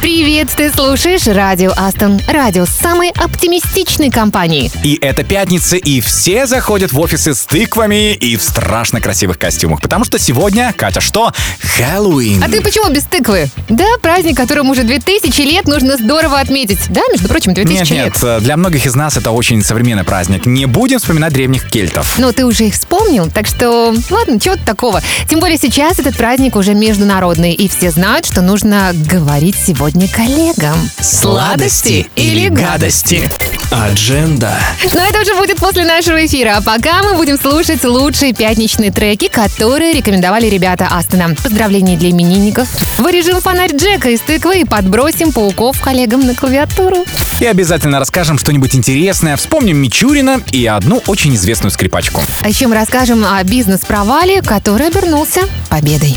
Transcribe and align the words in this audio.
Привет, 0.00 0.48
ты 0.56 0.70
слушаешь 0.70 1.26
радио 1.26 1.72
Астон, 1.76 2.20
радио 2.28 2.66
самой 2.66 3.10
оптимистичной 3.10 4.10
компании. 4.10 4.70
И 4.84 4.96
это 5.00 5.24
пятница, 5.24 5.76
и 5.76 6.00
все 6.00 6.46
заходят 6.46 6.92
в 6.92 7.00
офисы 7.00 7.34
с 7.34 7.40
тыквами 7.40 8.14
и 8.14 8.36
в 8.36 8.42
страшно 8.42 9.00
красивых 9.00 9.40
костюмах. 9.40 9.82
Потому 9.82 10.04
что 10.04 10.20
сегодня, 10.20 10.72
Катя, 10.72 11.00
что? 11.00 11.32
Хэллоуин. 11.60 12.44
А 12.44 12.48
ты 12.48 12.60
почему 12.60 12.92
без 12.92 13.02
тыквы? 13.04 13.48
Да, 13.68 13.86
праздник, 14.00 14.36
которому 14.36 14.70
уже 14.70 14.84
2000 14.84 15.40
лет, 15.40 15.66
нужно 15.66 15.96
здорово 15.96 16.38
отметить. 16.38 16.78
Да, 16.90 17.00
между 17.10 17.26
прочим, 17.26 17.52
2000 17.54 17.78
Нет, 17.78 17.90
лет. 17.90 18.22
нет, 18.22 18.42
для 18.44 18.56
многих 18.56 18.86
из 18.86 18.94
нас 18.94 19.16
это 19.16 19.32
очень 19.32 19.64
современный 19.64 20.04
праздник. 20.04 20.46
Не 20.46 20.66
будем 20.66 21.00
вспоминать 21.00 21.32
древних 21.32 21.68
кельтов. 21.68 22.20
Но 22.20 22.30
ты 22.30 22.46
уже 22.46 22.68
их 22.68 22.74
вспомнил, 22.74 23.28
так 23.32 23.48
что 23.48 23.92
ладно, 24.10 24.38
чего 24.38 24.54
такого. 24.64 25.02
Тем 25.28 25.40
более 25.40 25.58
сейчас 25.58 25.98
этот 25.98 26.16
праздник 26.16 26.54
уже 26.54 26.74
международный, 26.74 27.52
и 27.52 27.68
все 27.68 27.90
знают, 27.90 28.26
что 28.26 28.42
нужно 28.42 28.92
говорить 28.94 29.56
сегодня 29.56 29.87
коллегам. 29.92 30.76
Сладости 31.00 32.10
или 32.16 32.48
гадости? 32.48 33.28
Адженда. 33.70 34.58
Но 34.94 35.00
это 35.00 35.20
уже 35.20 35.34
будет 35.34 35.56
после 35.58 35.84
нашего 35.84 36.24
эфира. 36.24 36.56
А 36.56 36.62
пока 36.62 37.02
мы 37.02 37.14
будем 37.14 37.38
слушать 37.38 37.84
лучшие 37.84 38.32
пятничные 38.32 38.90
треки, 38.90 39.28
которые 39.28 39.92
рекомендовали 39.92 40.46
ребята 40.46 40.88
Астона. 40.90 41.34
Поздравления 41.42 41.96
для 41.96 42.10
именинников. 42.10 42.68
Вырежем 42.98 43.40
фонарь 43.40 43.74
Джека 43.74 44.10
из 44.10 44.20
тыквы 44.20 44.60
и 44.60 44.64
подбросим 44.64 45.32
пауков 45.32 45.80
коллегам 45.80 46.26
на 46.26 46.34
клавиатуру. 46.34 47.04
И 47.40 47.46
обязательно 47.46 47.98
расскажем 47.98 48.38
что-нибудь 48.38 48.74
интересное, 48.74 49.36
вспомним 49.36 49.78
Мичурина 49.78 50.42
и 50.52 50.66
одну 50.66 51.02
очень 51.06 51.34
известную 51.34 51.70
скрипачку. 51.70 52.22
А 52.42 52.48
еще 52.48 52.66
мы 52.66 52.74
расскажем 52.74 53.24
о 53.24 53.42
бизнес-провале, 53.44 54.42
который 54.42 54.88
обернулся 54.88 55.42
победой. 55.68 56.16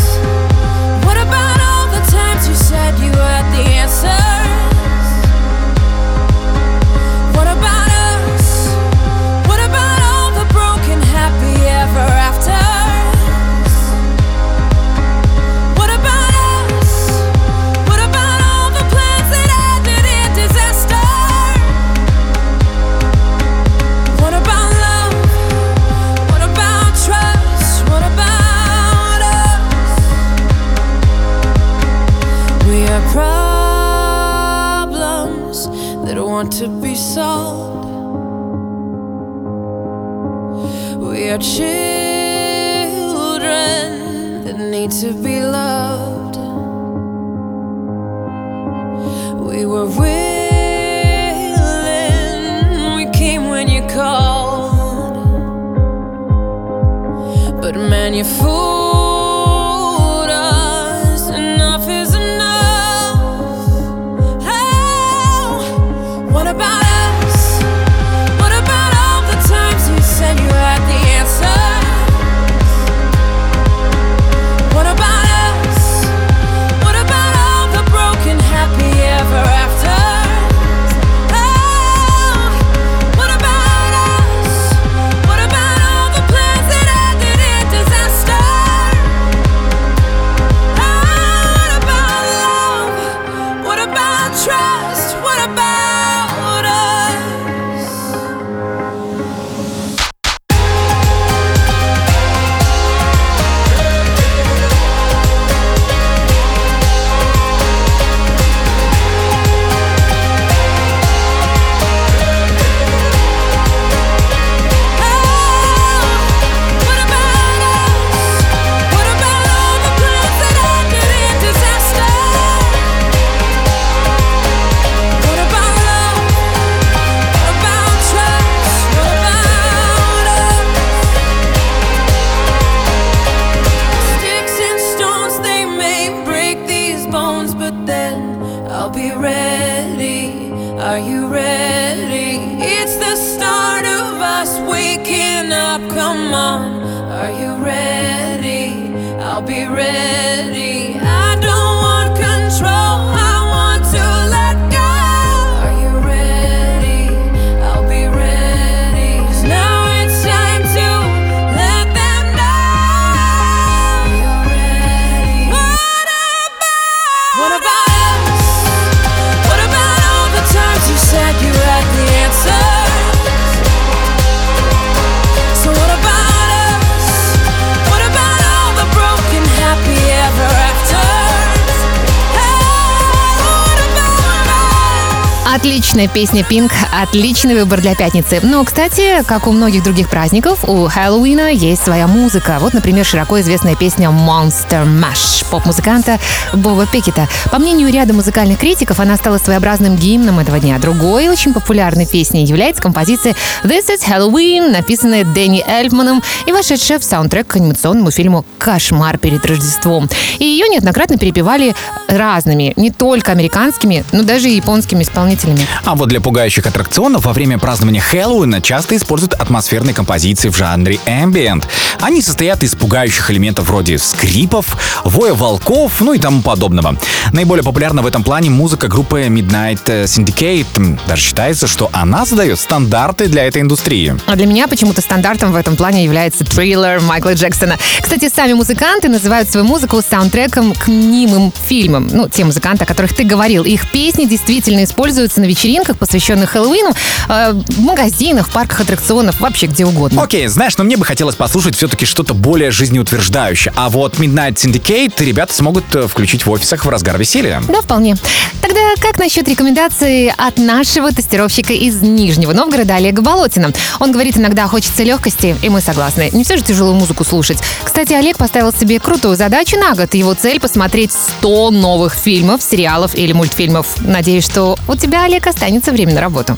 Отличная 185.91 186.07
песня 186.07 186.45
Pink, 186.49 186.71
отличный 187.01 187.53
выбор 187.53 187.81
для 187.81 187.95
пятницы. 187.95 188.39
Но, 188.43 188.63
кстати, 188.63 189.21
как 189.27 189.45
у 189.45 189.51
многих 189.51 189.83
других 189.83 190.09
праздников, 190.09 190.63
у 190.63 190.87
Хэллоуина 190.87 191.51
есть 191.51 191.83
своя 191.83 192.07
музыка. 192.07 192.59
Вот, 192.61 192.73
например, 192.73 193.03
широко 193.05 193.41
известная 193.41 193.75
песня 193.75 194.07
Monster 194.07 194.85
Mash 194.85 195.45
поп-музыканта 195.51 196.17
Боба 196.53 196.87
Пекета. 196.87 197.27
По 197.51 197.59
мнению 197.59 197.91
ряда 197.91 198.13
музыкальных 198.13 198.57
критиков, 198.57 199.01
она 199.01 199.17
стала 199.17 199.37
своеобразным 199.37 199.97
гимном 199.97 200.39
этого 200.39 200.59
дня. 200.59 200.79
Другой 200.79 201.27
очень 201.27 201.53
популярной 201.53 202.07
песней 202.07 202.45
является 202.45 202.81
композиция 202.81 203.35
This 203.63 203.89
is 203.89 204.07
Halloween, 204.07 204.71
написанная 204.71 205.25
Дэнни 205.25 205.61
Эльфманом 205.67 206.23
и 206.45 206.53
вошедшая 206.53 206.99
в 206.99 207.03
саундтрек 207.03 207.47
к 207.47 207.57
анимационному 207.57 208.11
фильму 208.11 208.45
«Кошмар 208.57 209.17
перед 209.17 209.45
Рождеством». 209.45 210.09
И 210.39 210.45
ее 210.45 210.69
неоднократно 210.69 211.17
перепевали 211.17 211.75
разными, 212.07 212.71
не 212.77 212.91
только 212.91 213.33
американскими, 213.33 214.05
но 214.13 214.23
даже 214.23 214.49
и 214.49 214.55
японскими 214.55 215.03
исполнителями. 215.03 215.67
А 215.83 215.95
вот 215.95 216.09
для 216.09 216.21
пугающих 216.21 216.65
аттракционов 216.65 217.25
во 217.25 217.33
время 217.33 217.57
празднования 217.57 218.01
Хэллоуина 218.01 218.61
часто 218.61 218.95
используют 218.95 219.33
атмосферные 219.33 219.93
композиции 219.93 220.49
в 220.49 220.55
жанре 220.55 220.99
ambient. 221.05 221.63
Они 221.99 222.21
состоят 222.21 222.63
из 222.63 222.75
пугающих 222.75 223.29
элементов 223.31 223.67
вроде 223.67 223.97
скрипов, 223.97 224.77
воя 225.03 225.33
волков, 225.33 226.01
ну 226.01 226.13
и 226.13 226.19
тому 226.19 226.41
подобного. 226.41 226.97
Наиболее 227.33 227.63
популярна 227.63 228.01
в 228.01 228.05
этом 228.05 228.23
плане 228.23 228.49
музыка 228.49 228.87
группы 228.87 229.21
Midnight 229.21 230.05
Syndicate. 230.05 230.99
Даже 231.07 231.21
считается, 231.21 231.67
что 231.67 231.89
она 231.93 232.25
задает 232.25 232.59
стандарты 232.59 233.27
для 233.27 233.45
этой 233.45 233.61
индустрии. 233.61 234.15
А 234.27 234.35
для 234.35 234.45
меня 234.45 234.67
почему-то 234.67 235.01
стандартом 235.01 235.51
в 235.51 235.55
этом 235.55 235.75
плане 235.75 236.03
является 236.03 236.45
триллер 236.45 237.01
Майкла 237.01 237.33
Джексона. 237.33 237.77
Кстати, 238.01 238.29
сами 238.33 238.53
музыканты 238.53 239.09
называют 239.09 239.49
свою 239.49 239.65
музыку 239.65 240.01
саундтреком 240.07 240.73
к 240.73 240.87
мнимым 240.87 241.51
фильмам. 241.67 242.07
Ну, 242.11 242.29
те 242.29 242.45
музыканты, 242.45 242.83
о 242.83 242.87
которых 242.87 243.15
ты 243.15 243.23
говорил. 243.23 243.63
Их 243.63 243.89
песни 243.91 244.25
действительно 244.25 244.83
используются 244.83 245.41
на 245.41 245.45
вечеринках, 245.45 245.70
посвященных 245.79 246.51
Хэллоуину, 246.51 246.93
э, 247.29 247.51
в 247.53 247.79
магазинах, 247.81 248.47
в 248.49 248.51
парках 248.51 248.81
аттракционов, 248.81 249.39
вообще 249.39 249.67
где 249.67 249.85
угодно. 249.85 250.21
Окей, 250.21 250.47
знаешь, 250.47 250.77
но 250.77 250.83
мне 250.83 250.97
бы 250.97 251.05
хотелось 251.05 251.35
послушать 251.35 251.75
все-таки 251.75 252.05
что-то 252.05 252.33
более 252.33 252.71
жизнеутверждающее. 252.71 253.73
А 253.75 253.89
вот 253.89 254.15
Midnight 254.15 254.55
Syndicate 254.55 255.23
ребята 255.23 255.53
смогут 255.53 255.85
э, 255.95 256.07
включить 256.07 256.45
в 256.45 256.51
офисах 256.51 256.85
в 256.85 256.89
разгар 256.89 257.17
веселья. 257.17 257.61
Да, 257.67 257.81
вполне. 257.81 258.15
Тогда 258.61 258.79
как 259.01 259.17
насчет 259.19 259.47
рекомендации 259.47 260.33
от 260.37 260.57
нашего 260.57 261.11
тестировщика 261.11 261.73
из 261.73 262.01
Нижнего 262.01 262.53
Новгорода 262.53 262.95
Олега 262.95 263.21
Болотина? 263.21 263.71
Он 263.99 264.11
говорит, 264.11 264.37
иногда 264.37 264.67
хочется 264.67 265.03
легкости, 265.03 265.55
и 265.61 265.69
мы 265.69 265.81
согласны. 265.81 266.29
Не 266.31 266.43
все 266.43 266.57
же 266.57 266.63
тяжелую 266.63 266.95
музыку 266.95 267.23
слушать. 267.23 267.57
Кстати, 267.83 268.13
Олег 268.13 268.37
поставил 268.37 268.71
себе 268.73 268.99
крутую 268.99 269.35
задачу 269.35 269.77
на 269.77 269.93
год. 269.93 270.13
Его 270.13 270.33
цель 270.33 270.59
посмотреть 270.59 271.11
100 271.11 271.71
новых 271.71 272.13
фильмов, 272.13 272.61
сериалов 272.61 273.15
или 273.15 273.33
мультфильмов. 273.33 273.87
Надеюсь, 274.01 274.45
что 274.45 274.77
у 274.87 274.95
тебя, 274.95 275.25
Олег, 275.25 275.47
останется 275.61 275.91
время 275.91 276.15
на 276.15 276.21
работу. 276.21 276.57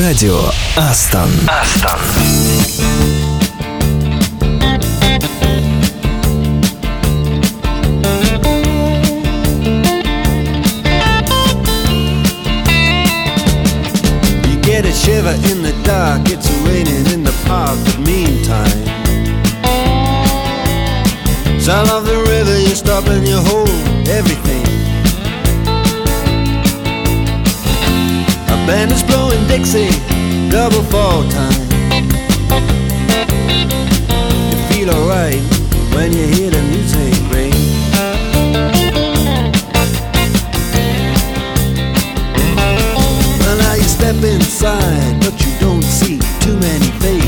Радио 0.00 0.40
Астон. 0.76 1.28
Астон. 1.46 2.00
You 14.46 14.58
get 14.62 14.86
a 14.86 14.92
shiver 14.92 15.34
in 15.50 15.62
the 15.62 15.74
dark, 15.84 16.30
it's 16.30 16.50
raining 16.64 17.04
in 17.12 17.24
the 17.24 17.34
park, 17.46 17.76
but 17.84 17.98
meantime. 17.98 18.86
Sound 21.60 21.90
of 21.90 22.06
the 22.06 22.16
river, 22.22 22.58
you 22.58 22.74
stop 22.74 23.06
and 23.08 23.28
you 23.28 23.36
hold 23.36 23.68
everything. 24.08 24.55
Band 28.66 28.90
is 28.90 29.02
blowing 29.04 29.46
Dixie, 29.46 29.90
double 30.50 30.82
fall 30.84 31.22
time. 31.30 31.52
You 34.50 34.58
feel 34.68 34.90
alright 34.90 35.40
when 35.94 36.12
you 36.12 36.26
hear 36.26 36.50
the 36.50 36.62
music 36.62 37.14
ring. 37.32 37.52
Well, 43.40 43.56
now 43.58 43.74
you 43.74 43.84
step 43.84 44.16
inside, 44.24 45.20
but 45.20 45.40
you 45.40 45.52
don't 45.60 45.82
see 45.82 46.18
too 46.40 46.56
many 46.58 46.90
faces. 46.98 47.25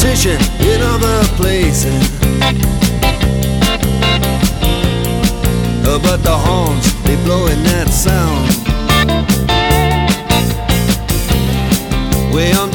Competition 0.00 0.40
in 0.60 0.80
other 0.80 1.22
places. 1.36 2.08
Uh, 5.84 5.98
but 6.02 6.22
the 6.22 6.34
horns, 6.34 7.02
they 7.02 7.16
blowing 7.16 7.62
that 7.64 7.90
sound. 7.90 8.48
Way 12.34 12.50
on 12.54 12.69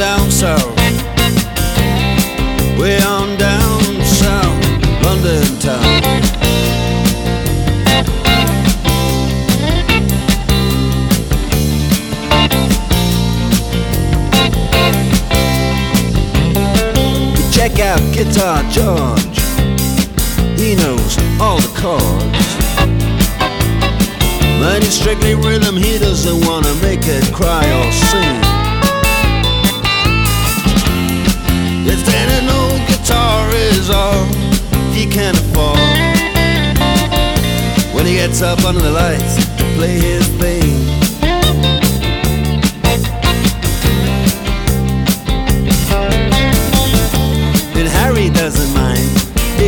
Guitar 18.15 18.63
George. 18.71 19.39
He 20.57 20.73
knows 20.73 21.17
all 21.37 21.59
the 21.59 21.67
chords. 21.75 22.47
But 24.57 24.85
it's 24.85 24.95
strictly 24.95 25.35
rhythm, 25.35 25.75
he 25.75 25.99
doesn't 25.99 26.47
wanna 26.47 26.73
make 26.75 27.01
it 27.03 27.25
cry 27.33 27.65
or 27.79 27.91
sing. 27.91 28.39
If 31.85 32.05
then 32.05 32.29
an 32.39 32.49
old 32.49 32.87
guitar 32.87 33.49
is 33.53 33.89
all 33.89 34.23
he 34.93 35.05
can 35.05 35.35
afford 35.35 35.77
When 37.93 38.05
he 38.05 38.13
gets 38.13 38.41
up 38.41 38.63
under 38.63 38.81
the 38.81 38.91
lights 38.91 39.35
to 39.57 39.63
play 39.75 39.99
his 39.99 40.25
thing 40.39 40.54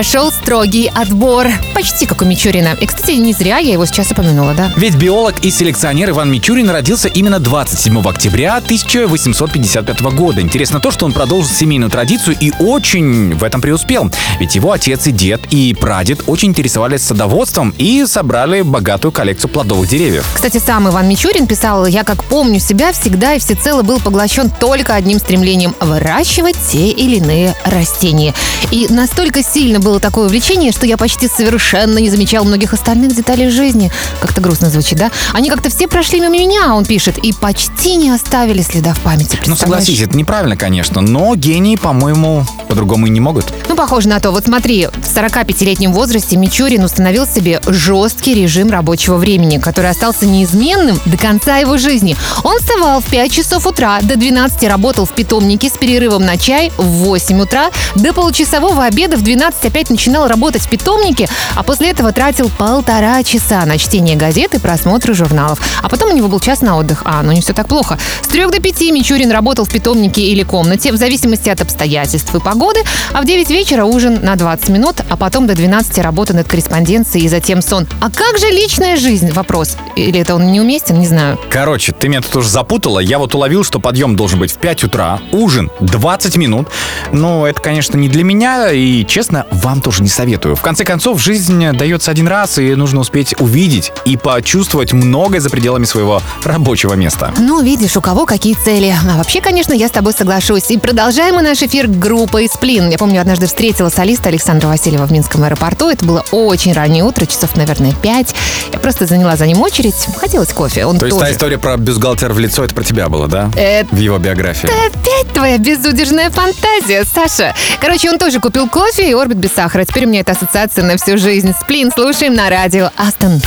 прошел 0.00 0.29
строгий 0.51 0.91
отбор. 0.93 1.47
Почти 1.73 2.05
как 2.05 2.21
у 2.21 2.25
Мичурина. 2.25 2.75
И, 2.81 2.85
кстати, 2.85 3.11
не 3.11 3.31
зря 3.31 3.59
я 3.59 3.71
его 3.71 3.85
сейчас 3.85 4.11
упомянула, 4.11 4.53
да? 4.53 4.69
Ведь 4.75 4.95
биолог 4.95 5.45
и 5.45 5.49
селекционер 5.49 6.09
Иван 6.09 6.29
Мичурин 6.29 6.69
родился 6.69 7.07
именно 7.07 7.39
27 7.39 8.05
октября 8.05 8.57
1855 8.57 10.01
года. 10.13 10.41
Интересно 10.41 10.81
то, 10.81 10.91
что 10.91 11.05
он 11.05 11.13
продолжил 11.13 11.49
семейную 11.49 11.89
традицию 11.89 12.35
и 12.37 12.51
очень 12.59 13.33
в 13.33 13.45
этом 13.45 13.61
преуспел. 13.61 14.11
Ведь 14.41 14.53
его 14.55 14.73
отец 14.73 15.07
и 15.07 15.11
дед 15.11 15.39
и 15.51 15.73
прадед 15.73 16.23
очень 16.27 16.49
интересовались 16.49 17.03
садоводством 17.03 17.73
и 17.77 18.05
собрали 18.05 18.61
богатую 18.61 19.13
коллекцию 19.13 19.51
плодовых 19.51 19.87
деревьев. 19.87 20.27
Кстати, 20.33 20.57
сам 20.57 20.89
Иван 20.89 21.07
Мичурин 21.07 21.47
писал, 21.47 21.85
я 21.85 22.03
как 22.03 22.25
помню 22.25 22.59
себя, 22.59 22.91
всегда 22.91 23.35
и 23.35 23.39
всецело 23.39 23.83
был 23.83 24.01
поглощен 24.01 24.51
только 24.59 24.95
одним 24.95 25.17
стремлением– 25.19 25.77
выращивать 25.79 26.57
те 26.69 26.89
или 26.89 27.19
иные 27.19 27.55
растения. 27.63 28.33
И 28.69 28.87
настолько 28.89 29.43
сильно 29.43 29.79
было 29.79 30.01
такое 30.01 30.25
увлечение, 30.25 30.40
что 30.41 30.85
я 30.85 30.97
почти 30.97 31.27
совершенно 31.27 31.99
не 31.99 32.09
замечал 32.09 32.43
многих 32.43 32.73
остальных 32.73 33.15
деталей 33.15 33.49
жизни. 33.49 33.91
Как-то 34.19 34.41
грустно 34.41 34.69
звучит, 34.69 34.97
да? 34.97 35.11
Они 35.33 35.49
как-то 35.49 35.69
все 35.69 35.87
прошли 35.87 36.19
мимо 36.19 36.33
меня, 36.33 36.73
он 36.73 36.85
пишет, 36.85 37.17
и 37.19 37.31
почти 37.31 37.95
не 37.95 38.09
оставили 38.09 38.61
следа 38.61 38.93
в 38.93 38.99
памяти. 38.99 39.39
Ну, 39.45 39.55
согласись, 39.55 40.01
это 40.01 40.17
неправильно, 40.17 40.57
конечно, 40.57 41.01
но 41.01 41.35
гении, 41.35 41.75
по-моему, 41.75 42.45
по-другому 42.67 43.07
и 43.07 43.09
не 43.09 43.19
могут. 43.19 43.45
Ну, 43.69 43.75
похоже 43.75 44.09
на 44.09 44.19
то. 44.19 44.31
Вот 44.31 44.45
смотри, 44.45 44.87
в 44.87 45.17
45-летнем 45.17 45.93
возрасте 45.93 46.37
Мичурин 46.37 46.83
установил 46.83 47.27
себе 47.27 47.61
жесткий 47.67 48.33
режим 48.33 48.71
рабочего 48.71 49.17
времени, 49.17 49.57
который 49.57 49.91
остался 49.91 50.25
неизменным 50.25 50.99
до 51.05 51.17
конца 51.17 51.57
его 51.57 51.77
жизни. 51.77 52.17
Он 52.43 52.57
вставал 52.59 53.01
в 53.01 53.05
5 53.05 53.31
часов 53.31 53.67
утра, 53.67 53.99
до 54.01 54.15
12 54.15 54.63
работал 54.63 55.05
в 55.05 55.11
питомнике 55.11 55.69
с 55.69 55.73
перерывом 55.73 56.25
на 56.25 56.37
чай 56.37 56.71
в 56.77 56.83
8 56.83 57.41
утра, 57.41 57.69
до 57.95 58.13
получасового 58.13 58.83
обеда 58.85 59.17
в 59.17 59.21
12 59.21 59.65
опять 59.65 59.89
начинал 59.89 60.20
работать 60.27 60.61
в 60.63 60.69
питомнике, 60.69 61.27
а 61.55 61.63
после 61.63 61.91
этого 61.91 62.11
тратил 62.11 62.49
полтора 62.49 63.23
часа 63.23 63.65
на 63.65 63.77
чтение 63.77 64.15
газет 64.15 64.53
и 64.53 64.59
просмотры 64.59 65.13
журналов. 65.13 65.59
А 65.81 65.89
потом 65.89 66.11
у 66.11 66.15
него 66.15 66.27
был 66.27 66.39
час 66.39 66.61
на 66.61 66.77
отдых. 66.77 67.01
А, 67.05 67.21
ну 67.23 67.31
не 67.31 67.41
все 67.41 67.53
так 67.53 67.67
плохо. 67.67 67.97
С 68.21 68.27
3 68.27 68.47
до 68.47 68.59
5 68.59 68.81
Мичурин 68.91 69.31
работал 69.31 69.65
в 69.65 69.71
питомнике 69.71 70.21
или 70.21 70.43
комнате, 70.43 70.91
в 70.91 70.97
зависимости 70.97 71.49
от 71.49 71.61
обстоятельств 71.61 72.33
и 72.35 72.39
погоды, 72.39 72.81
а 73.13 73.21
в 73.21 73.25
9 73.25 73.49
вечера 73.49 73.85
ужин 73.85 74.19
на 74.23 74.35
20 74.35 74.69
минут, 74.69 74.97
а 75.09 75.17
потом 75.17 75.47
до 75.47 75.55
12 75.55 75.97
работа 75.99 76.33
над 76.33 76.47
корреспонденцией 76.47 77.25
и 77.25 77.29
затем 77.29 77.61
сон. 77.61 77.87
А 77.99 78.09
как 78.09 78.37
же 78.37 78.47
личная 78.47 78.97
жизнь? 78.97 79.31
Вопрос. 79.31 79.77
Или 79.95 80.19
это 80.19 80.35
он 80.35 80.51
неуместен? 80.51 80.99
Не 80.99 81.07
знаю. 81.07 81.39
Короче, 81.49 81.91
ты 81.91 82.07
меня 82.07 82.21
тут 82.21 82.35
уже 82.37 82.49
запутала. 82.49 82.99
Я 82.99 83.19
вот 83.19 83.35
уловил, 83.35 83.63
что 83.63 83.79
подъем 83.79 84.15
должен 84.15 84.39
быть 84.39 84.51
в 84.51 84.57
5 84.57 84.83
утра, 84.85 85.19
ужин 85.31 85.71
20 85.79 86.37
минут. 86.37 86.67
Ну, 87.11 87.45
это, 87.45 87.61
конечно, 87.61 87.97
не 87.97 88.09
для 88.09 88.23
меня, 88.23 88.71
и, 88.71 89.05
честно, 89.05 89.45
вам 89.51 89.81
тоже 89.81 90.03
не 90.03 90.09
советую. 90.11 90.55
В 90.55 90.61
конце 90.61 90.83
концов, 90.85 91.21
жизнь 91.21 91.71
дается 91.73 92.11
один 92.11 92.27
раз, 92.27 92.57
и 92.57 92.75
нужно 92.75 92.99
успеть 92.99 93.35
увидеть 93.39 93.91
и 94.05 94.17
почувствовать 94.17 94.93
многое 94.93 95.39
за 95.39 95.49
пределами 95.49 95.85
своего 95.85 96.21
рабочего 96.43 96.93
места. 96.93 97.31
Ну, 97.37 97.61
видишь, 97.61 97.95
у 97.97 98.01
кого 98.01 98.25
какие 98.25 98.53
цели. 98.55 98.93
А 99.09 99.17
вообще, 99.17 99.41
конечно, 99.41 99.73
я 99.73 99.87
с 99.87 99.91
тобой 99.91 100.13
соглашусь. 100.13 100.69
И 100.69 100.77
продолжаем 100.77 101.35
мы 101.35 101.41
наш 101.41 101.61
эфир 101.61 101.87
группой 101.87 102.47
«Сплин». 102.47 102.89
Я 102.89 102.97
помню, 102.97 103.21
однажды 103.21 103.47
встретила 103.47 103.89
солиста 103.89 104.29
Александра 104.29 104.67
Васильева 104.67 105.05
в 105.05 105.11
Минском 105.11 105.43
аэропорту. 105.43 105.89
Это 105.89 106.05
было 106.05 106.25
очень 106.31 106.73
раннее 106.73 107.03
утро, 107.03 107.25
часов, 107.25 107.55
наверное, 107.55 107.93
5. 107.93 108.35
Я 108.73 108.79
просто 108.79 109.05
заняла 109.05 109.35
за 109.35 109.47
ним 109.47 109.61
очередь. 109.61 109.95
Хотелось 110.17 110.49
кофе. 110.53 110.85
Он 110.85 110.97
То 110.97 111.05
есть 111.05 111.17
тоже. 111.17 111.31
та 111.31 111.35
история 111.35 111.57
про 111.57 111.77
бюстгальтер 111.77 112.33
в 112.33 112.39
лицо, 112.39 112.63
это 112.63 112.73
про 112.75 112.83
тебя 112.83 113.09
было, 113.09 113.27
да? 113.27 113.49
Э, 113.55 113.83
В 113.91 113.97
его 113.97 114.17
биографии. 114.17 114.69
Опять 114.87 115.33
твоя 115.33 115.57
безудержная 115.57 116.29
фантазия, 116.29 117.03
Саша. 117.05 117.53
Короче, 117.79 118.09
он 118.09 118.17
тоже 118.17 118.39
купил 118.39 118.67
кофе 118.67 119.09
и 119.09 119.13
орбит 119.13 119.37
без 119.37 119.53
сахара. 119.53 119.85
Теперь 119.85 120.00
у 120.05 120.07
меня 120.07 120.21
это 120.21 120.31
ассоциация 120.31 120.83
на 120.83 120.97
всю 120.97 121.17
жизнь. 121.17 121.53
Сплин 121.59 121.91
слушаем 121.91 122.33
на 122.33 122.49
радио 122.49 122.89
Астон. 122.97 123.39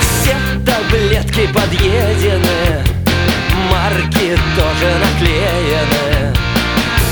Все 0.00 0.34
таблетки 0.64 1.46
подъедены, 1.52 2.84
марки 3.70 4.36
тоже 4.56 4.92
наклеены. 4.98 6.34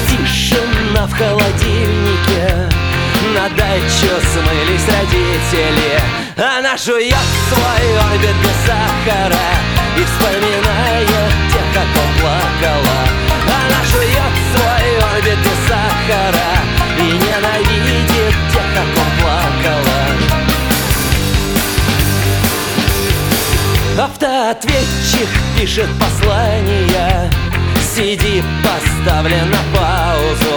Тишина 0.08 1.06
в 1.06 1.12
холодильнике, 1.12 2.70
на 3.34 3.48
дачу 3.56 4.12
смылись 4.32 4.88
родители. 4.88 6.00
Она 6.36 6.76
жует 6.76 7.14
свой 7.48 7.98
орбит 8.10 8.36
без 8.42 8.66
сахара 8.66 9.38
и 9.96 10.02
вспоминает 10.02 11.23
как 11.74 11.82
он 11.82 12.10
плакала. 12.20 12.98
Она 13.42 13.84
жует 13.90 14.34
свой 14.54 14.86
орбит 15.12 15.38
без 15.38 15.58
сахара 15.68 16.50
и 16.98 17.02
ненавидит 17.02 18.02
тех, 18.08 18.34
как 18.74 18.88
он 18.96 19.10
плакала. 19.20 20.00
Автоответчик 23.98 25.28
пишет 25.58 25.88
послание 26.00 27.30
CD 27.94 28.42
поставлен 28.64 29.50
на 29.50 29.62
паузу 29.72 30.56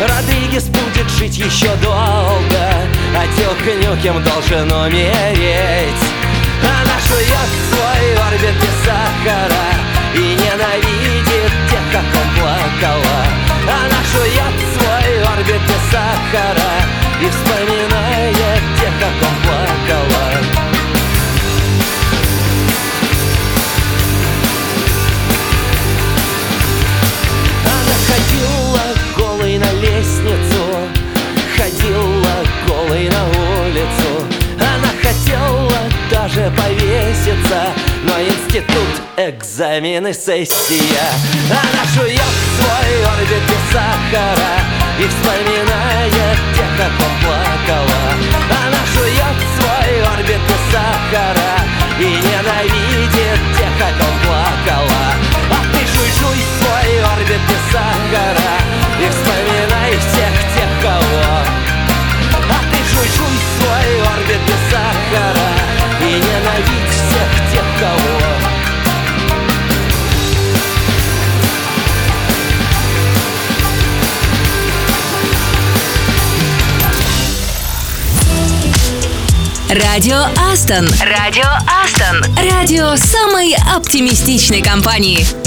Родригес 0.00 0.64
будет 0.68 1.10
жить 1.10 1.36
еще 1.36 1.68
долго 1.82 2.64
А 3.14 3.26
Тилк 3.36 3.62
Нюкем 3.82 4.22
должен 4.22 4.72
умереть 4.72 6.25
Она 6.62 6.96
жует 7.08 7.50
свой 7.70 8.14
орбит 8.26 8.56
без 8.60 8.76
сахара 8.84 9.66
И 10.14 10.34
ненавидит 10.34 11.52
тех, 11.70 11.84
как 11.92 12.04
он 12.04 12.28
плакала. 12.38 13.20
Она 13.64 14.00
жует 14.12 14.56
свой 14.74 15.22
орбит 15.32 15.62
без 15.62 15.82
сахара 15.90 16.72
И 17.20 17.28
вспоминает 17.28 18.62
тех, 18.80 18.92
как 19.00 19.16
он 19.28 19.36
плакала 19.42 20.35
Хотела 35.26 35.80
даже 36.08 36.52
повеситься 36.56 37.74
Но 38.04 38.12
институт, 38.22 39.02
экзамены, 39.16 40.12
сессия. 40.12 41.10
Она 41.50 41.84
жует 41.94 42.20
свой 42.56 43.04
орбит 43.12 43.42
без 43.48 43.72
сахара 43.72 44.54
И 45.00 45.08
вспоминает 45.08 46.38
тех, 46.54 46.70
как 46.78 46.92
плакала. 47.22 48.02
Она 48.50 48.78
жует 48.94 49.36
свой 49.58 50.14
орбит 50.14 50.40
без 50.46 50.72
сахара 50.72 51.58
И 51.98 52.04
ненавидит 52.04 53.40
тех, 53.58 53.72
как 53.80 53.96
плакала. 54.22 55.06
А 55.50 55.58
ты 55.72 55.80
жуй-жуй 55.80 56.38
свой 56.60 57.02
орбит 57.02 57.40
без 57.48 57.72
сахара 57.72 58.52
И 59.00 59.08
вспоминай 59.10 59.90
всех 59.90 60.34
тех, 60.54 60.70
кого. 60.82 61.42
А 62.48 62.58
ты 62.70 62.78
жуй-жуй 62.94 63.38
свой 63.58 64.06
орбит 64.14 64.40
без 64.46 64.65
сахара 64.76 65.50
И 66.00 66.04
ненавидь 66.04 66.90
всех 66.90 67.50
тех, 67.50 67.64
кого 67.80 68.16
Радио 79.68 80.26
Астон. 80.52 80.86
Радио 81.02 81.48
Астон. 81.66 82.22
Радио 82.50 82.94
самой 82.96 83.56
оптимистичной 83.74 84.62
компании. 84.62 85.45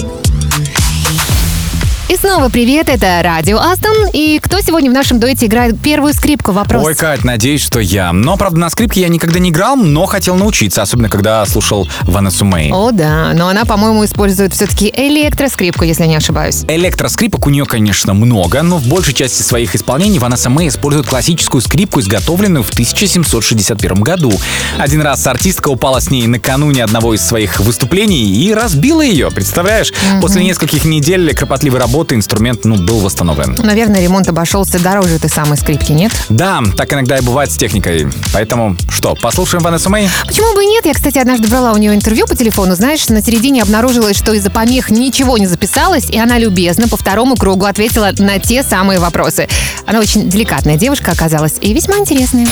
Снова 2.22 2.50
привет, 2.50 2.90
это 2.90 3.22
Радио 3.24 3.60
Астон. 3.60 4.10
И 4.12 4.42
кто 4.44 4.60
сегодня 4.60 4.92
в 4.92 4.94
нашем 4.94 5.22
дуэте 5.22 5.46
играет 5.46 5.80
первую 5.80 6.14
скрипку? 6.14 6.52
Вопрос. 6.52 6.86
Ой, 6.86 6.94
Кать, 6.94 7.24
надеюсь, 7.24 7.62
что 7.62 7.80
я. 7.80 8.12
Но, 8.12 8.36
правда, 8.36 8.60
на 8.60 8.70
скрипке 8.70 9.00
я 9.00 9.08
никогда 9.08 9.40
не 9.40 9.52
играл, 9.52 9.78
но 9.78 10.06
хотел 10.06 10.36
научиться, 10.36 10.82
особенно 10.82 11.08
когда 11.08 11.46
слушал 11.46 11.88
Ванессу 12.02 12.44
Мэй. 12.44 12.72
О, 12.74 12.92
да, 12.92 13.32
но 13.34 13.48
она, 13.48 13.64
по-моему, 13.64 14.04
использует 14.04 14.54
все-таки 14.54 14.94
электроскрипку, 14.94 15.86
если 15.86 16.08
не 16.08 16.18
ошибаюсь. 16.18 16.66
Электроскрипок 16.68 17.48
у 17.48 17.50
нее, 17.52 17.64
конечно, 17.64 18.14
много, 18.14 18.64
но 18.64 18.80
в 18.80 18.88
большей 18.88 19.14
части 19.14 19.42
своих 19.42 19.74
исполнений 19.74 20.20
Ванесса 20.20 20.50
Мэй 20.50 20.68
использует 20.68 21.08
классическую 21.08 21.62
скрипку, 21.62 22.02
изготовленную 22.02 22.64
в 22.64 22.70
1761 22.72 24.02
году. 24.02 24.34
Один 24.78 25.02
раз 25.04 25.26
артистка 25.26 25.70
упала 25.70 26.02
с 26.02 26.12
ней 26.12 26.28
накануне 26.28 26.84
одного 26.84 27.14
из 27.14 27.26
своих 27.26 27.62
выступлений 27.62 28.44
и 28.44 28.54
разбила 28.54 29.02
ее, 29.02 29.32
представляешь? 29.32 29.94
После 30.20 30.44
нескольких 30.44 30.84
недель 30.84 31.34
кропотливой 31.34 31.80
работы 31.80 32.09
инструмент, 32.16 32.66
ну, 32.66 32.75
был 32.75 33.00
восстановлен. 33.00 33.56
Наверное, 33.58 34.01
ремонт 34.01 34.28
обошелся 34.28 34.80
дороже 34.80 35.16
этой 35.16 35.30
самой 35.30 35.58
скрипки, 35.58 35.92
нет? 35.92 36.12
Да, 36.30 36.62
так 36.75 36.92
иногда 36.94 37.18
и 37.18 37.22
бывает 37.22 37.51
с 37.51 37.58
техникой. 37.58 38.08
Поэтому 38.34 38.75
что, 38.89 39.16
послушаем 39.16 39.63
Ванессу 39.63 39.89
Мэй? 39.89 40.10
Почему 40.25 40.54
бы 40.54 40.63
и 40.63 40.68
нет? 40.68 40.86
Я, 40.86 40.94
кстати, 40.94 41.18
однажды 41.18 41.48
брала 41.48 41.74
у 41.74 41.78
нее 41.78 41.94
интервью 41.94 42.28
по 42.28 42.36
телефону. 42.36 42.75
Знаешь, 42.75 43.08
на 43.10 43.22
середине 43.22 43.63
обнаружилось, 43.63 44.18
что 44.18 44.34
из-за 44.34 44.50
помех 44.50 44.89
ничего 44.89 45.38
не 45.38 45.48
записалось, 45.48 46.10
и 46.10 46.18
она 46.18 46.38
любезно 46.38 46.88
по 46.88 46.98
второму 46.98 47.36
кругу 47.36 47.66
ответила 47.66 48.12
на 48.18 48.39
те 48.39 48.64
самые 48.64 49.00
вопросы. 49.00 49.48
Она 49.86 50.00
очень 50.00 50.29
деликатная 50.29 50.77
девушка 50.77 51.12
оказалась 51.12 51.55
и 51.62 51.74
весьма 51.74 51.98
интересная. 51.98 52.48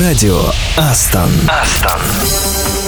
Радио 0.00 0.40
Астон. 0.76 1.30
Астон. 1.48 2.81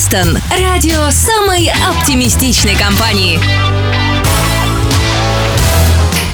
Астон. 0.00 0.38
Радио 0.50 1.10
самой 1.10 1.70
оптимистичной 1.86 2.74
компании. 2.74 3.38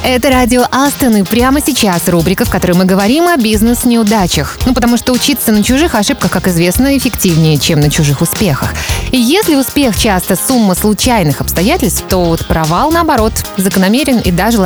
Это 0.05 0.31
радио 0.31 0.67
Астон, 0.71 1.17
и 1.17 1.23
прямо 1.25 1.61
сейчас 1.61 2.09
рубрика, 2.09 2.45
в 2.45 2.49
которой 2.49 2.75
мы 2.77 2.85
говорим 2.85 3.27
о 3.27 3.37
бизнес-неудачах. 3.37 4.57
Ну, 4.67 4.73
потому 4.73 4.97
что 4.97 5.13
учиться 5.13 5.51
на 5.51 5.65
чужих 5.65 5.97
ошибках, 5.97 6.31
как 6.31 6.47
известно, 6.47 6.97
эффективнее, 6.97 7.59
чем 7.59 7.81
на 7.81 7.91
чужих 7.91 8.21
успехах. 8.21 8.73
И 9.11 9.19
если 9.19 9.57
успех 9.57 9.99
часто 9.99 10.37
сумма 10.37 10.77
случайных 10.77 11.41
обстоятельств, 11.41 12.05
то 12.09 12.23
вот 12.23 12.47
провал, 12.47 12.93
наоборот, 12.93 13.33
закономерен 13.57 14.21
и 14.21 14.31
даже 14.31 14.59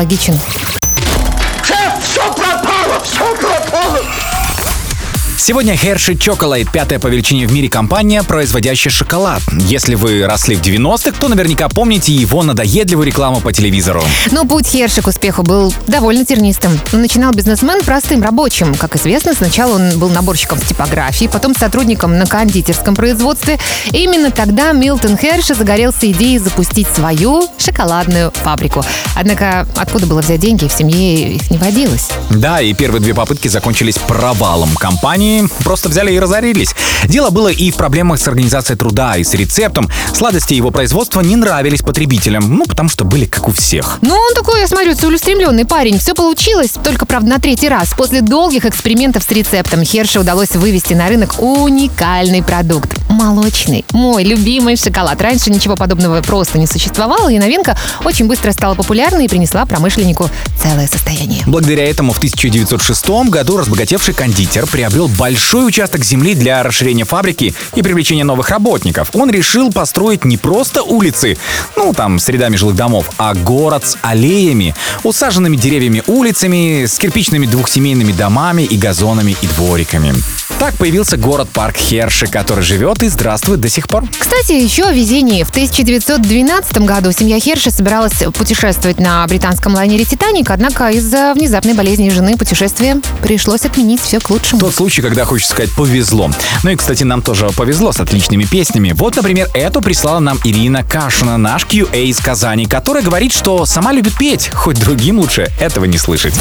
Сегодня 5.51 5.75
Hershey 5.75 6.17
Chocolate— 6.17 6.69
пятая 6.73 7.01
по 7.01 7.09
величине 7.09 7.45
в 7.45 7.53
мире 7.53 7.69
компания, 7.69 8.23
производящая 8.23 8.93
шоколад. 8.93 9.43
Если 9.67 9.97
вы 9.97 10.25
росли 10.25 10.55
в 10.55 10.63
90-х, 10.63 11.17
то 11.19 11.27
наверняка 11.27 11.69
помните 11.69 12.13
его 12.13 12.45
надоедливую 12.45 13.05
рекламу 13.05 13.41
по 13.41 13.53
телевизору. 13.53 14.01
Но 14.31 14.45
путь 14.45 14.69
Херши 14.69 15.03
к 15.03 15.09
успеху 15.09 15.43
был 15.43 15.75
довольно 15.89 16.25
тернистым. 16.25 16.79
Начинал 16.93 17.33
бизнесмен 17.33 17.83
простым 17.83 18.23
рабочим. 18.23 18.77
Как 18.77 18.95
известно, 18.95 19.35
сначала 19.35 19.75
он 19.75 19.99
был 19.99 20.11
наборщиком 20.11 20.57
в 20.57 20.69
типографии, 20.69 21.27
потом 21.27 21.57
сотрудником 21.57 22.17
на 22.17 22.27
кондитерском 22.27 22.95
производстве. 22.95 23.59
И 23.91 24.05
именно 24.05 24.31
тогда 24.31 24.71
Милтон 24.71 25.19
Херши 25.19 25.57
загорелся 25.57 26.09
идеей 26.13 26.39
запустить 26.39 26.87
свою 26.87 27.49
шоколадную 27.59 28.31
фабрику. 28.31 28.85
Однако 29.17 29.67
откуда 29.75 30.07
было 30.07 30.21
взять 30.21 30.39
деньги, 30.39 30.69
в 30.69 30.73
семье 30.73 31.35
их 31.35 31.51
не 31.51 31.59
водилось. 31.59 32.11
Да, 32.31 32.61
и 32.61 32.73
первые 32.73 33.03
две 33.03 33.15
попытки 33.15 33.49
закончились 33.49 33.99
провалом. 33.99 34.77
Компании 34.77 35.40
просто 35.49 35.89
взяли 35.89 36.13
и 36.13 36.19
разорились. 36.19 36.75
Дело 37.05 37.31
было 37.31 37.49
и 37.49 37.71
в 37.71 37.77
проблемах 37.77 38.21
с 38.21 38.29
организацией 38.29 38.77
труда, 38.77 39.17
и 39.17 39.25
с 39.25 39.35
рецептом. 39.35 39.89
Сладости 40.13 40.55
его 40.55 40.71
производства 40.71 41.21
не 41.21 41.37
нравились 41.37 41.83
потребителям, 41.83 42.55
ну, 42.57 42.67
потому 42.67 42.89
что 42.89 43.05
были 43.05 43.27
как 43.27 43.49
у 43.49 43.53
всех. 43.53 43.99
Ну, 44.03 44.15
он 44.15 44.35
такой, 44.35 44.61
я 44.61 44.69
смотрю, 44.69 44.95
целеустремленный 44.95 45.65
парень. 45.65 45.99
Все 45.99 46.15
получилось, 46.15 46.73
только, 46.83 47.07
правда, 47.07 47.31
на 47.31 47.39
третий 47.39 47.69
раз. 47.69 47.95
После 47.97 48.21
долгих 48.21 48.65
экспериментов 48.65 49.23
с 49.23 49.31
рецептом 49.31 49.85
Херше 49.85 50.21
удалось 50.21 50.51
вывести 50.51 50.95
на 50.95 51.09
рынок 51.09 51.35
уникальный 51.39 52.43
продукт. 52.43 52.97
Молочный. 53.09 53.85
Мой 53.93 54.25
любимый 54.25 54.77
шоколад. 54.77 55.21
Раньше 55.21 55.51
ничего 55.51 55.77
подобного 55.77 56.21
просто 56.23 56.59
не 56.59 56.67
существовало, 56.67 57.29
и 57.29 57.39
новинка 57.39 57.77
очень 58.05 58.27
быстро 58.27 58.53
стала 58.53 58.75
популярной 58.75 59.27
и 59.27 59.29
принесла 59.29 59.67
промышленнику 59.67 60.31
целое 60.63 60.87
состояние. 60.87 61.43
Благодаря 61.47 61.89
этому 61.89 62.13
в 62.13 62.19
1906 62.19 63.09
году 63.29 63.57
разбогатевший 63.57 64.15
кондитер 64.15 64.67
приобрел 64.67 65.09
большой 65.21 65.67
участок 65.67 66.03
земли 66.03 66.35
для 66.35 66.63
расширения 66.63 67.05
фабрики 67.05 67.55
и 67.75 67.83
привлечения 67.83 68.25
новых 68.25 68.49
работников. 68.49 69.11
Он 69.13 69.31
решил 69.31 69.71
построить 69.71 70.25
не 70.25 70.39
просто 70.39 70.83
улицы, 70.83 71.37
ну 71.77 71.93
там 71.93 72.19
с 72.19 72.27
рядами 72.31 72.57
жилых 72.57 72.75
домов, 72.75 73.11
а 73.19 73.35
город 73.35 73.87
с 73.87 73.99
аллеями, 74.01 74.75
усаженными 75.03 75.59
деревьями 75.59 76.03
улицами, 76.07 76.87
с 76.87 76.99
кирпичными 76.99 77.45
двухсемейными 77.45 78.13
домами 78.13 78.63
и 78.63 78.79
газонами 78.79 79.37
и 79.43 79.47
двориками. 79.47 80.15
Так 80.61 80.75
появился 80.75 81.17
город-парк 81.17 81.77
Херши, 81.77 82.27
который 82.27 82.63
живет 82.63 83.03
и 83.03 83.09
здравствует 83.09 83.61
до 83.61 83.71
сих 83.71 83.89
пор. 83.89 84.05
Кстати, 84.19 84.53
еще 84.53 84.85
о 84.85 84.93
везении. 84.93 85.43
В 85.43 85.49
1912 85.49 86.79
году 86.79 87.13
семья 87.13 87.41
Херши 87.41 87.71
собиралась 87.71 88.23
путешествовать 88.35 89.01
на 89.01 89.27
британском 89.27 89.75
лайнере 89.75 90.05
«Титаник», 90.05 90.51
однако 90.51 90.91
из-за 90.91 91.33
внезапной 91.35 91.73
болезни 91.73 92.11
жены 92.11 92.37
путешествие 92.37 93.01
пришлось 93.23 93.65
отменить 93.65 94.03
все 94.03 94.21
к 94.21 94.29
лучшему. 94.29 94.61
Тот 94.61 94.75
случай, 94.75 95.01
когда, 95.11 95.25
хочется 95.25 95.55
сказать, 95.55 95.73
повезло. 95.73 96.31
Ну 96.63 96.71
и, 96.71 96.77
кстати, 96.77 97.03
нам 97.03 97.21
тоже 97.21 97.49
повезло 97.49 97.91
с 97.91 97.99
отличными 97.99 98.45
песнями. 98.45 98.93
Вот, 98.93 99.17
например, 99.17 99.49
эту 99.55 99.83
прислала 99.83 100.21
нам 100.21 100.39
Ирина 100.45 100.85
Кашина, 100.85 101.37
наш 101.37 101.65
QA 101.65 102.05
из 102.05 102.21
Казани, 102.21 102.67
которая 102.67 103.03
говорит, 103.03 103.33
что 103.33 103.67
сама 103.67 103.93
любит 103.93 104.15
петь, 104.17 104.51
хоть 104.55 104.79
другим 104.79 105.19
лучше 105.19 105.51
этого 105.59 105.87
не 105.87 105.99
слышать. 105.99 106.35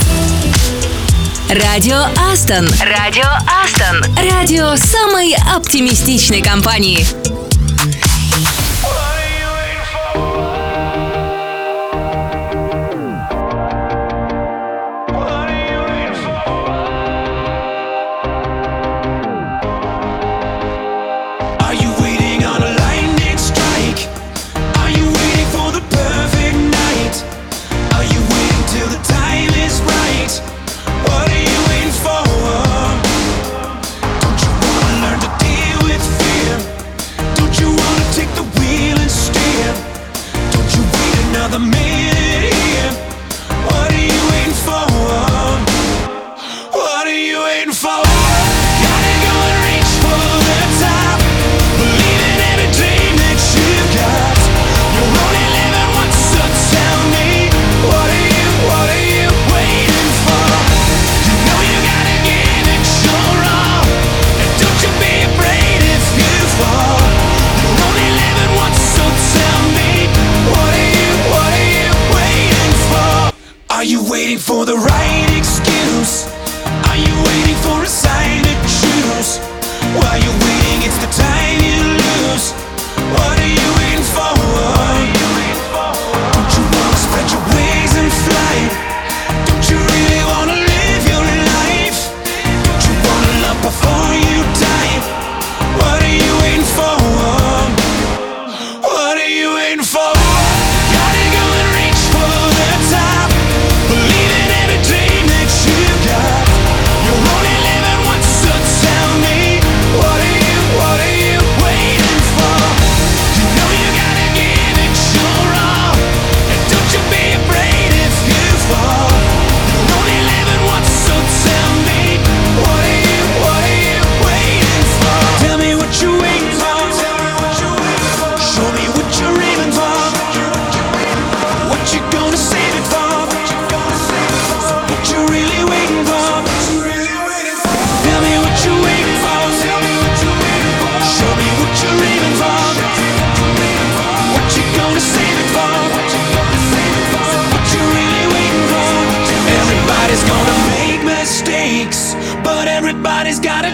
Радио 1.50 1.98
Астон. 2.32 2.68
Радио 2.80 3.26
Астон. 3.64 4.06
Радио 4.30 4.76
самой 4.76 5.36
оптимистичной 5.56 6.44
компании. 6.44 7.39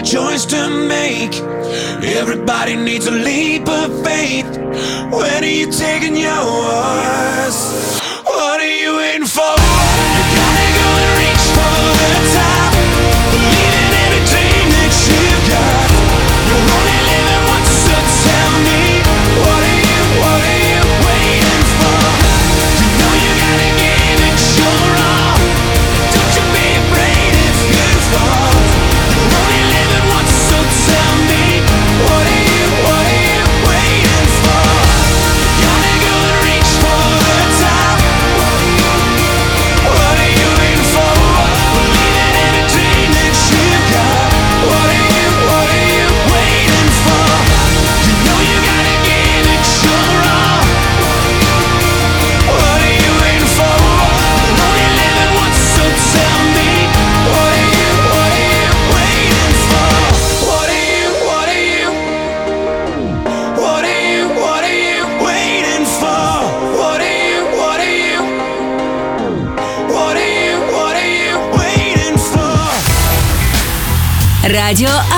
Choice 0.06 0.44
to 0.46 0.70
make. 0.86 1.34
Everybody 2.04 2.76
needs 2.76 3.08
a 3.08 3.10
leap 3.10 3.68
of 3.68 4.04
faith. 4.04 4.46
When 5.10 5.42
are 5.42 5.46
you 5.46 5.70
taking 5.72 6.16
yours? 6.16 8.05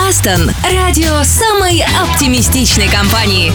Астон. 0.08 0.50
Радио 0.64 1.22
самой 1.22 1.82
оптимистичной 1.82 2.88
компании. 2.88 3.52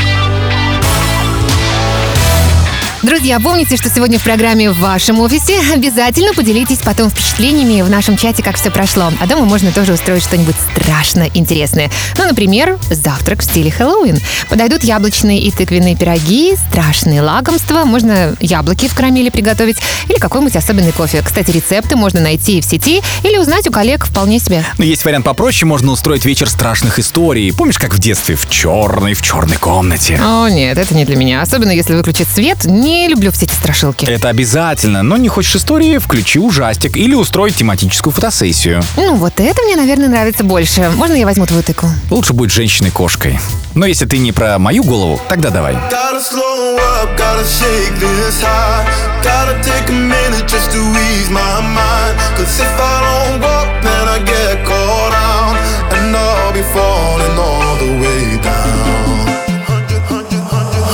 Друзья, 3.04 3.38
помните, 3.42 3.76
что 3.76 3.90
сегодня 3.90 4.18
в 4.18 4.24
программе 4.24 4.72
в 4.72 4.80
вашем 4.80 5.20
офисе. 5.20 5.60
Обязательно 5.74 6.34
поделитесь 6.34 6.78
потом 6.78 7.10
впечатлениями 7.10 7.82
в 7.82 7.90
нашем 7.90 8.16
чате, 8.16 8.42
как 8.42 8.56
все 8.56 8.72
прошло. 8.72 9.12
А 9.20 9.28
дома 9.28 9.44
можно 9.44 9.74
тоже 9.74 9.92
устроить 9.92 10.24
что-нибудь 10.24 10.56
страшно 10.72 11.30
интересное. 11.34 11.92
Ну, 12.18 12.26
например, 12.26 12.80
завтрак 12.90 13.42
в 13.42 13.44
стиле 13.44 13.72
Хэллоуин. 13.72 14.20
Подойдут 14.50 14.86
яблочные 14.86 15.42
и 15.42 15.52
тыквенные 15.52 15.98
пироги, 15.98 16.56
страшные 16.70 17.22
лакомства. 17.22 17.84
Можно 17.84 18.38
яблоки 18.40 18.88
в 18.88 18.96
карамели 18.96 19.30
приготовить 19.30 19.80
или 20.08 20.18
какой-нибудь 20.18 20.56
особенный 20.56 20.94
кофе. 20.94 21.22
Кстати, 21.26 21.52
рецепты 21.52 21.98
можно 21.98 22.22
найти 22.22 22.62
в 22.62 22.64
сети 22.64 23.02
или 23.24 23.38
узнать 23.38 23.68
у 23.68 23.72
коллег 23.74 24.06
вполне 24.06 24.40
себе. 24.40 24.64
Но 24.78 24.86
есть 24.86 25.04
вариант 25.04 25.26
попроще, 25.26 25.66
можно 25.66 25.92
устроить 25.92 26.24
вечер 26.24 26.50
страшных 26.50 27.00
историй. 27.00 27.52
Помнишь, 27.52 27.80
как 27.80 27.94
в 27.94 28.00
детстве, 28.00 28.38
в 28.38 28.50
черной, 28.50 29.14
в 29.14 29.22
черной 29.22 29.58
комнате? 29.58 30.18
О, 30.24 30.48
нет, 30.48 30.78
это 30.78 30.96
не 30.96 31.04
для 31.04 31.18
меня. 31.18 31.42
Особенно 31.42 31.72
если 31.72 31.96
выключить 31.96 32.30
свет. 32.30 32.64
Не 32.64 32.93
люблю 33.08 33.32
все 33.32 33.46
эти 33.46 33.54
страшилки. 33.54 34.06
Это 34.06 34.30
обязательно, 34.30 35.04
но 35.04 35.18
не 35.18 35.28
хочешь 35.28 35.56
истории, 35.56 35.98
включи 35.98 36.40
ужастик 36.40 36.98
или 36.98 37.14
устрой 37.14 37.52
тематическую 37.52 38.14
фотосессию. 38.14 38.82
Ну, 38.98 39.16
вот 39.16 39.40
это 39.40 39.62
мне, 39.64 39.76
наверное, 39.76 40.08
нравится 40.08 40.44
больше. 40.44 40.92
Можно 40.96 41.16
я 41.16 41.26
возьму 41.26 41.46
твою 41.46 41.64
тыкву? 41.64 41.90
Лучше 42.10 42.34
быть 42.34 42.52
женщиной-кошкой. 42.52 43.40
Но 43.76 43.86
если 43.86 44.06
ты 44.06 44.18
не 44.18 44.32
про 44.32 44.60
мою 44.60 44.84
голову, 44.84 45.20
тогда 45.28 45.50
давай. 45.50 45.76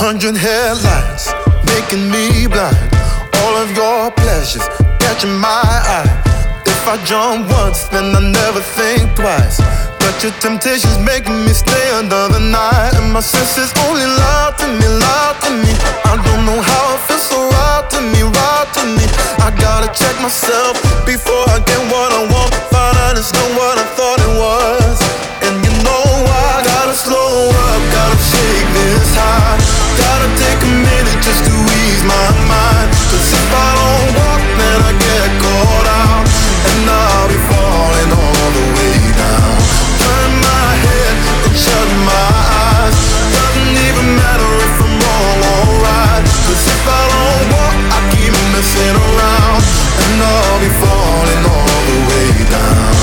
Hundred 0.00 0.34
headlights 0.34 1.19
making 1.90 2.10
me 2.10 2.46
blind. 2.46 2.76
All 3.42 3.56
of 3.56 3.74
your 3.74 4.12
pleasures 4.12 4.62
catching 5.00 5.34
my 5.34 5.62
eye. 5.98 6.06
If 6.66 6.86
I 6.86 6.96
jump 7.04 7.50
once, 7.50 7.88
then 7.88 8.14
I 8.14 8.20
never 8.20 8.60
think 8.60 9.16
twice. 9.16 9.58
But 9.98 10.22
your 10.22 10.32
temptation's 10.38 10.98
making 10.98 11.44
me 11.44 11.50
stay 11.50 11.86
another 11.98 12.38
night. 12.38 12.94
And 12.94 13.12
my 13.12 13.20
senses 13.20 13.72
only 13.88 14.06
lie 14.06 14.54
to 14.58 14.66
me, 14.78 14.86
lie 14.86 15.34
to 15.42 15.50
me. 15.50 15.72
I 16.06 16.14
don't 16.14 16.46
know 16.46 16.60
how 16.62 16.94
it 16.94 17.00
feels 17.10 17.26
so 17.26 17.38
right 17.42 17.84
to 17.90 18.00
me, 18.00 18.22
right 18.22 18.68
to 18.78 18.82
me. 18.86 19.06
I 19.42 19.50
gotta 19.58 19.90
check 19.90 20.14
myself 20.22 20.78
before 21.04 21.42
I 21.50 21.58
get 21.66 21.80
what 21.90 22.10
I 22.14 22.22
want. 22.30 22.54
Find 22.70 22.96
out 23.02 23.18
it's 23.18 23.32
not 23.34 23.50
what 23.58 23.74
I 23.78 23.86
thought 23.98 24.20
it 24.22 24.34
was. 24.38 24.96
And 25.42 25.54
you 25.66 25.72
know 25.82 26.06
I 26.54 26.62
gotta 26.62 26.94
slow 26.94 27.50
up, 27.50 27.82
gotta 27.90 28.18
shake 28.30 28.68
this 28.78 29.10
high. 29.18 29.58
Gotta 29.98 30.28
take 30.38 30.60
a 30.62 30.72
minute 30.86 31.18
just 31.26 31.44
to 31.44 31.49
ease 32.00 32.06
my 32.06 32.30
mind. 32.48 32.90
Cause 33.10 33.32
if 33.32 33.52
I 33.52 33.68
don't 33.76 34.10
walk, 34.16 34.42
then 34.58 34.78
I 34.82 34.92
get 34.92 35.28
caught 35.42 35.86
out. 35.86 36.26
And 36.70 36.88
I'll 36.88 37.28
be 37.28 37.38
falling 37.48 38.10
all 38.12 38.50
the 38.56 38.66
way 38.76 38.96
down. 39.16 39.56
Turn 40.04 40.30
my 40.40 40.68
head 40.84 41.14
and 41.46 41.56
shut 41.56 41.88
my 42.06 42.28
eyes. 42.64 42.96
Doesn't 43.36 43.76
even 43.88 44.06
matter 44.16 44.50
if 44.66 44.74
I'm 44.84 44.94
wrong 45.02 45.40
or 45.52 45.66
right. 45.84 46.24
Cause 46.46 46.64
if 46.74 46.84
I 46.88 47.02
don't 47.12 47.46
walk, 47.54 47.76
I 47.96 47.98
keep 48.14 48.32
messing 48.52 48.96
around. 48.96 49.60
And 50.04 50.16
I'll 50.22 50.60
be 50.60 50.70
falling 50.82 51.42
all 51.52 51.80
the 51.90 51.98
way 52.08 52.30
down. 52.56 52.96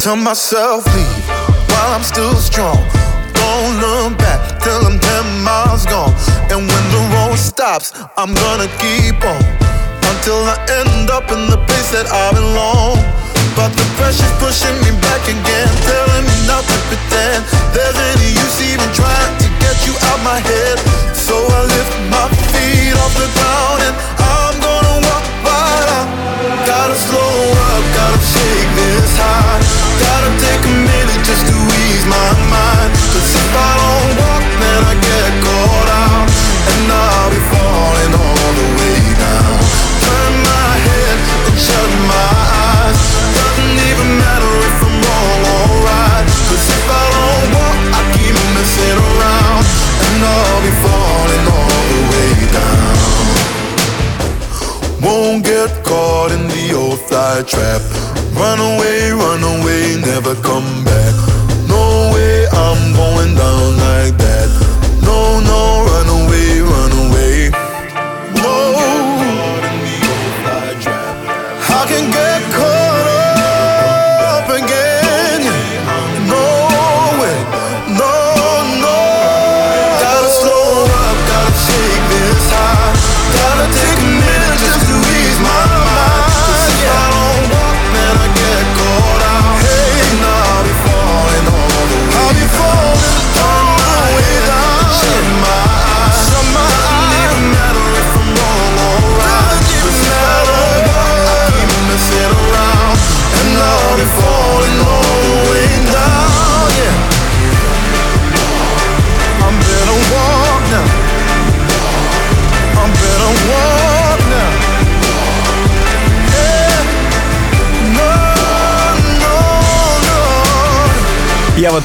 Tell 0.00 0.16
myself 0.16 0.84
leave 0.96 1.01
I'm 1.82 2.04
still 2.06 2.34
strong. 2.36 2.78
Don't 3.34 3.74
look 3.82 4.16
back 4.18 4.38
till 4.62 4.86
I'm 4.86 5.02
10 5.02 5.42
miles 5.42 5.84
gone. 5.84 6.14
And 6.46 6.62
when 6.62 6.84
the 6.94 7.02
road 7.10 7.36
stops, 7.36 7.90
I'm 8.16 8.30
gonna 8.30 8.70
keep 8.78 9.18
on 9.26 9.42
until 10.14 10.46
I 10.46 10.56
end 10.78 11.10
up 11.10 11.26
in 11.34 11.50
the 11.50 11.58
place 11.66 11.90
that 11.90 12.06
I 12.06 12.30
belong. 12.38 13.02
But 13.58 13.74
the 13.74 13.86
pressure's 13.98 14.30
pushing 14.38 14.78
me 14.86 14.94
back 15.02 15.22
again, 15.26 15.68
telling 15.82 16.24
me 16.24 16.36
not 16.46 16.62
to 16.62 16.78
pretend 16.86 17.42
there's 17.74 17.98
any 18.14 18.30
use 18.30 18.58
even 18.62 18.88
trying 18.94 19.34
to 19.42 19.48
get 19.58 19.76
you 19.82 19.94
out 20.08 20.20
my 20.22 20.38
head. 20.38 20.78
So 21.12 21.34
I 21.34 21.60
lift 21.66 21.94
my 22.14 22.26
feet 22.54 22.94
off 22.94 23.12
the 23.18 23.28
ground 23.36 23.78
and 23.90 23.96
I'm 24.22 24.41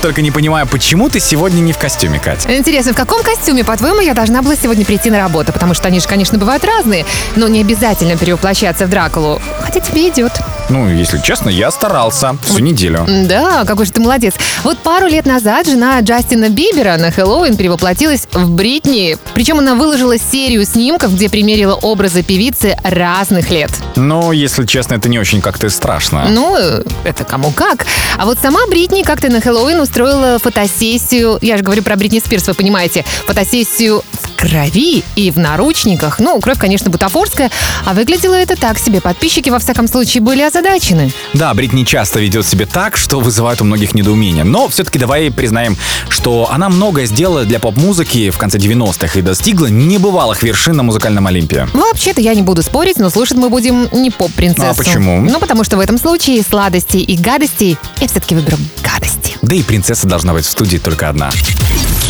только 0.07 0.21
не 0.21 0.31
понимаю, 0.31 0.65
почему 0.67 1.09
ты 1.09 1.19
сегодня 1.19 1.59
не 1.59 1.73
в 1.73 1.77
костюме, 1.77 2.17
Катя? 2.17 2.55
Интересно, 2.55 2.93
в 2.93 2.95
каком 2.95 3.23
костюме, 3.23 3.65
по-твоему, 3.65 3.99
я 3.99 4.13
должна 4.13 4.41
была 4.41 4.55
сегодня 4.55 4.85
прийти 4.85 5.09
на 5.09 5.19
работу? 5.19 5.51
Потому 5.51 5.73
что 5.73 5.89
они 5.89 5.99
же, 5.99 6.07
конечно, 6.07 6.37
бывают 6.37 6.63
разные, 6.63 7.05
но 7.35 7.49
не 7.49 7.59
обязательно 7.59 8.15
перевоплощаться 8.15 8.85
в 8.85 8.89
Дракулу. 8.89 9.41
Хотя 9.59 9.81
тебе 9.81 10.07
идет. 10.07 10.31
Ну, 10.69 10.87
если 10.87 11.17
честно, 11.17 11.49
я 11.49 11.71
старался 11.71 12.37
всю 12.41 12.59
неделю. 12.59 13.05
Да, 13.25 13.65
какой 13.65 13.85
же 13.85 13.91
ты 13.91 13.99
молодец. 13.99 14.35
Вот 14.63 14.77
пару 14.77 15.07
лет 15.07 15.25
назад 15.25 15.67
жена 15.67 15.99
Джастина 15.99 16.47
Бибера 16.47 16.95
на 16.95 17.11
Хэллоуин 17.11 17.57
перевоплотилась 17.57 18.29
в 18.31 18.49
Бритни. 18.49 19.17
Причем 19.33 19.59
она 19.59 19.75
выложила 19.75 20.17
серию 20.17 20.65
снимков, 20.65 21.15
где 21.15 21.27
примерила 21.29 21.73
образы 21.73 22.23
певицы 22.23 22.77
разных 22.81 23.49
лет. 23.49 23.71
Но, 23.97 24.31
если 24.31 24.65
честно, 24.65 24.95
это 24.95 25.09
не 25.09 25.19
очень 25.19 25.41
как-то 25.41 25.69
страшно. 25.69 26.27
Ну, 26.29 26.55
это 27.03 27.23
кому 27.23 27.51
как. 27.51 27.85
А 28.17 28.25
вот 28.25 28.37
сама 28.39 28.59
Бритни 28.67 29.01
как-то 29.01 29.29
на 29.29 29.41
Хэллоуин 29.41 29.79
устроила 29.79 30.39
фотосессию. 30.39 31.39
Я 31.41 31.57
же 31.57 31.63
говорю 31.63 31.83
про 31.83 31.95
Бритни 31.95 32.19
Спирс, 32.19 32.47
вы 32.47 32.53
понимаете. 32.53 33.03
Фотосессию 33.25 34.03
в 34.21 34.26
крови 34.37 35.03
и 35.15 35.31
в 35.31 35.37
наручниках. 35.37 36.19
Ну, 36.19 36.39
кровь, 36.39 36.59
конечно, 36.59 36.89
бутафорская, 36.89 37.51
а 37.85 37.93
выглядело 37.93 38.35
это 38.35 38.55
так 38.55 38.77
себе. 38.79 39.01
Подписчики, 39.01 39.49
во 39.49 39.59
всяком 39.59 39.87
случае, 39.87 40.21
были 40.21 40.43
озадачены. 40.43 41.11
Да, 41.33 41.53
Бритни 41.53 41.83
часто 41.83 42.19
ведет 42.19 42.45
себя 42.45 42.65
так, 42.65 42.95
что 42.95 43.19
вызывает 43.19 43.59
у 43.61 43.65
многих 43.65 43.93
недоумение. 43.95 44.43
Но 44.43 44.67
все-таки 44.69 44.99
давай 44.99 45.31
признаем, 45.31 45.75
что 46.09 46.49
она 46.51 46.69
многое 46.69 47.07
сделала 47.07 47.43
для 47.43 47.59
поп-музыки 47.59 48.29
в 48.29 48.37
конце 48.37 48.59
90-х 48.59 49.19
и 49.19 49.21
достигла 49.21 49.67
небывалых 49.67 50.43
вершин 50.43 50.77
на 50.77 50.83
музыкальном 50.83 51.27
Олимпе. 51.27 51.67
Вообще-то 51.73 52.21
я 52.21 52.35
не 52.35 52.43
буду 52.43 52.61
спорить, 52.61 52.97
но 52.99 53.09
слушать 53.09 53.37
мы 53.37 53.49
будем 53.49 53.89
не 53.91 54.11
поп-принцессу. 54.11 54.69
А 54.69 54.73
почему? 54.75 55.21
Ну, 55.21 55.39
потому 55.39 55.63
что 55.63 55.77
в 55.77 55.79
этом 55.79 55.97
случае 55.97 56.43
сладостей 56.43 57.01
и 57.01 57.17
гадостей 57.17 57.77
я 57.99 58.07
все-таки 58.07 58.35
выберу 58.35 58.57
гадости. 58.83 59.35
Да 59.41 59.55
и 59.55 59.63
принцесса 59.63 60.07
должна 60.07 60.33
быть 60.33 60.45
в 60.45 60.49
студии 60.49 60.77
только 60.77 61.09
одна. 61.09 61.31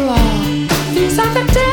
flaw. 0.00 0.94
These 0.94 1.18
are 1.18 1.34
the 1.34 1.52
days. 1.52 1.69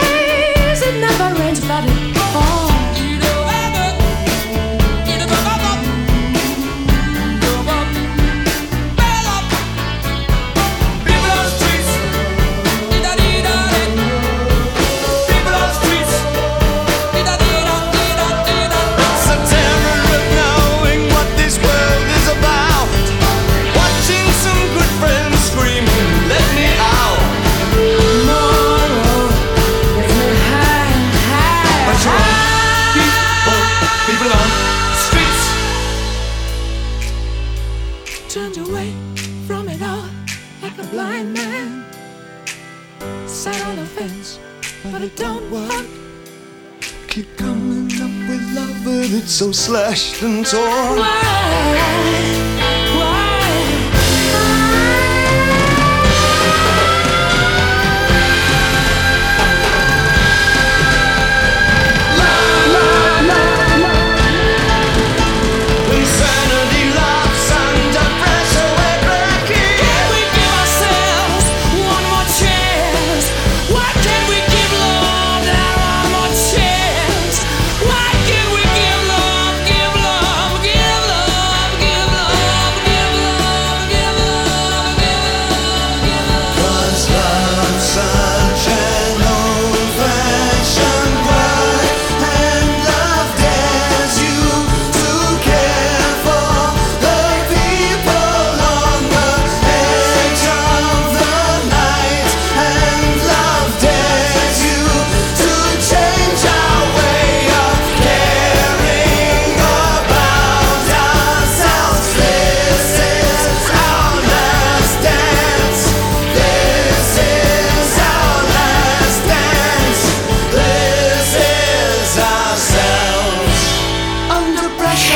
ocean 50.18 50.44
torn. 50.44 51.17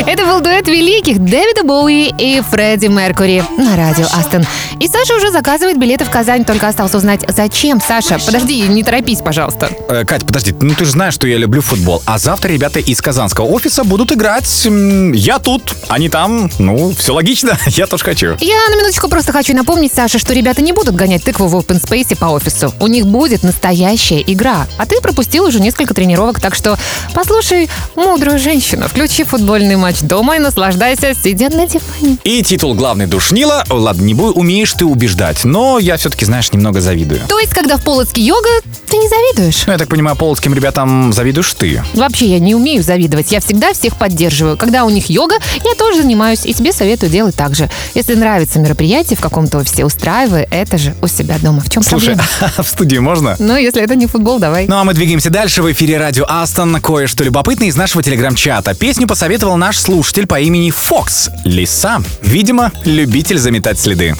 Это 0.07 0.25
был 0.25 0.41
дуэт 0.41 0.67
великих 0.67 1.19
Дэвида 1.19 1.63
Боуи 1.63 2.11
и 2.17 2.41
Фредди 2.41 2.87
Меркури 2.87 3.43
на 3.57 3.75
радио 3.75 4.05
Астон. 4.05 4.45
И 4.81 4.87
Саша 4.87 5.15
уже 5.15 5.29
заказывает 5.31 5.77
билеты 5.77 6.05
в 6.05 6.09
Казань, 6.09 6.43
только 6.43 6.67
осталось 6.67 6.95
узнать, 6.95 7.21
зачем. 7.27 7.79
Саша, 7.79 8.17
подожди, 8.25 8.61
не 8.63 8.81
торопись, 8.83 9.19
пожалуйста. 9.19 9.69
Э, 9.87 10.03
Кать, 10.05 10.25
подожди, 10.25 10.55
ну 10.59 10.73
ты 10.73 10.85
же 10.85 10.91
знаешь, 10.91 11.13
что 11.13 11.27
я 11.27 11.37
люблю 11.37 11.61
футбол. 11.61 12.01
А 12.07 12.17
завтра 12.17 12.49
ребята 12.49 12.79
из 12.79 12.99
казанского 12.99 13.45
офиса 13.45 13.83
будут 13.83 14.11
играть. 14.11 14.65
М, 14.65 15.11
Я 15.11 15.37
тут, 15.37 15.75
они 15.87 16.09
там. 16.09 16.49
Ну, 16.57 16.93
все 16.97 17.13
логично, 17.13 17.59
я 17.67 17.85
тоже 17.85 18.03
хочу. 18.03 18.37
Я 18.39 18.55
на 18.69 18.75
минуточку 18.77 19.07
просто 19.07 19.31
хочу 19.31 19.55
напомнить, 19.55 19.93
Саша, 19.93 20.17
что 20.17 20.33
ребята 20.33 20.63
не 20.63 20.73
будут 20.73 20.95
гонять 20.95 21.23
тыкву 21.23 21.45
в 21.45 21.55
open 21.55 21.79
space 21.79 22.17
по 22.17 22.25
офису. 22.25 22.73
У 22.79 22.87
них 22.87 23.05
будет 23.05 23.43
настоящая 23.43 24.23
игра. 24.25 24.65
А 24.79 24.87
ты 24.87 24.99
пропустил 24.99 25.43
уже 25.45 25.59
несколько 25.59 25.93
тренировок, 25.93 26.39
так 26.39 26.55
что 26.55 26.75
послушай 27.13 27.69
мудрую 27.95 28.39
женщину. 28.39 28.87
Включи 28.87 29.25
футбольный 29.25 29.75
матч 29.75 29.99
дома 30.01 30.37
и 30.37 30.39
наслаждайся, 30.39 31.13
сидя 31.13 31.49
на 31.49 31.67
диване. 31.67 32.17
И 32.23 32.41
титул 32.41 32.73
главный 32.73 33.05
душнила, 33.05 33.63
ладно, 33.69 34.01
не 34.01 34.15
буду, 34.15 34.33
умеешь 34.33 34.70
будешь 34.71 34.77
ты 34.77 34.85
убеждать. 34.85 35.43
Но 35.43 35.79
я 35.79 35.97
все-таки, 35.97 36.25
знаешь, 36.25 36.51
немного 36.51 36.81
завидую. 36.81 37.21
То 37.27 37.39
есть, 37.39 37.53
когда 37.53 37.77
в 37.77 37.83
Полоцке 37.83 38.21
йога, 38.21 38.49
ты 38.89 38.97
не 38.97 39.07
завидуешь? 39.07 39.63
Ну, 39.65 39.73
я 39.73 39.77
так 39.77 39.87
понимаю, 39.87 40.15
полоцким 40.15 40.53
ребятам 40.53 41.13
завидуешь 41.13 41.53
ты. 41.53 41.81
Вообще, 41.93 42.27
я 42.27 42.39
не 42.39 42.55
умею 42.55 42.83
завидовать. 42.83 43.31
Я 43.31 43.39
всегда 43.39 43.73
всех 43.73 43.97
поддерживаю. 43.97 44.57
Когда 44.57 44.83
у 44.83 44.89
них 44.89 45.09
йога, 45.09 45.35
я 45.63 45.75
тоже 45.75 46.01
занимаюсь. 46.01 46.45
И 46.45 46.53
тебе 46.53 46.73
советую 46.73 47.09
делать 47.09 47.35
так 47.35 47.55
же. 47.55 47.69
Если 47.95 48.15
нравится 48.15 48.59
мероприятие 48.59 49.17
в 49.17 49.21
каком-то 49.21 49.59
офисе, 49.59 49.85
устраивай 49.85 50.47
это 50.51 50.77
же 50.77 50.95
у 51.01 51.07
себя 51.07 51.37
дома. 51.39 51.61
В 51.61 51.69
чем 51.69 51.83
Слушай, 51.83 52.15
проблема? 52.15 52.53
в 52.63 52.67
студии 52.67 52.97
можно? 52.97 53.35
Ну, 53.39 53.55
если 53.55 53.81
это 53.81 53.95
не 53.95 54.07
футбол, 54.07 54.39
давай. 54.39 54.67
Ну, 54.67 54.77
а 54.77 54.83
мы 54.83 54.93
двигаемся 54.93 55.29
дальше. 55.29 55.61
В 55.61 55.71
эфире 55.71 55.97
радио 55.97 56.25
Астон. 56.27 56.81
Кое-что 56.81 57.23
любопытное 57.23 57.67
из 57.69 57.75
нашего 57.75 58.03
телеграм-чата. 58.03 58.73
Песню 58.73 59.07
посоветовал 59.07 59.57
наш 59.57 59.79
слушатель 59.79 60.27
по 60.27 60.39
имени 60.39 60.69
Фокс. 60.69 61.29
Лиса. 61.45 62.01
Видимо, 62.21 62.71
любитель 62.83 63.37
заметать 63.37 63.79
следы. 63.79 64.15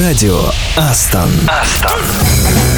Радио 0.00 0.50
Астон. 0.76 1.30
Астон. 1.48 2.77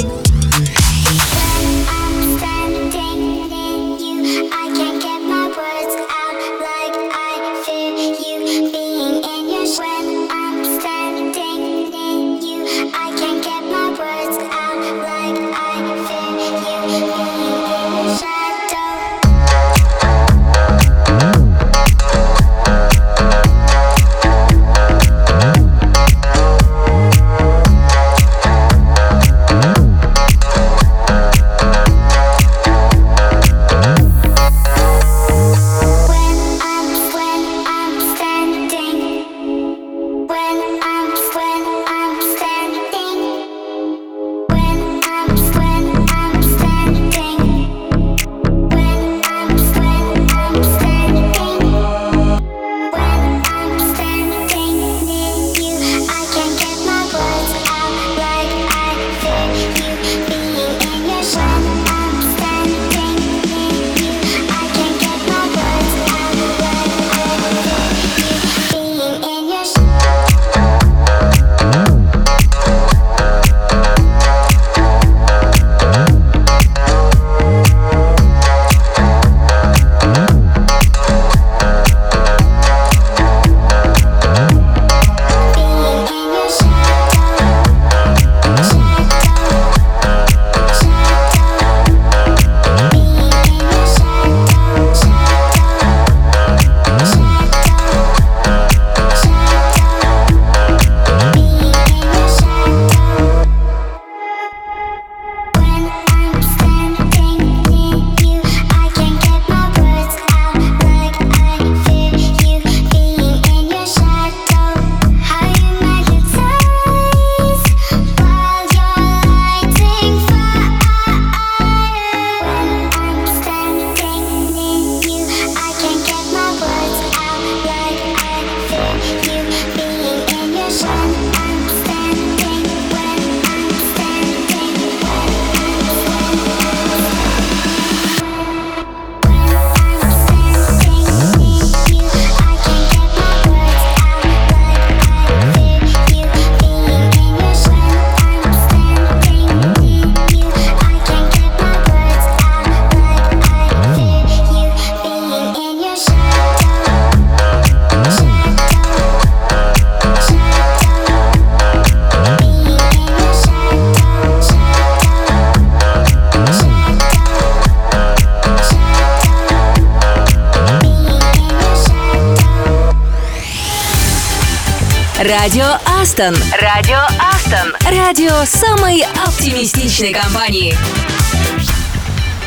Астон. 176.21 176.35
Радио 176.61 176.99
Астон. 177.33 177.75
Радио 177.89 178.45
самой 178.45 179.03
оптимистичной 179.25 180.13
компании. 180.13 180.77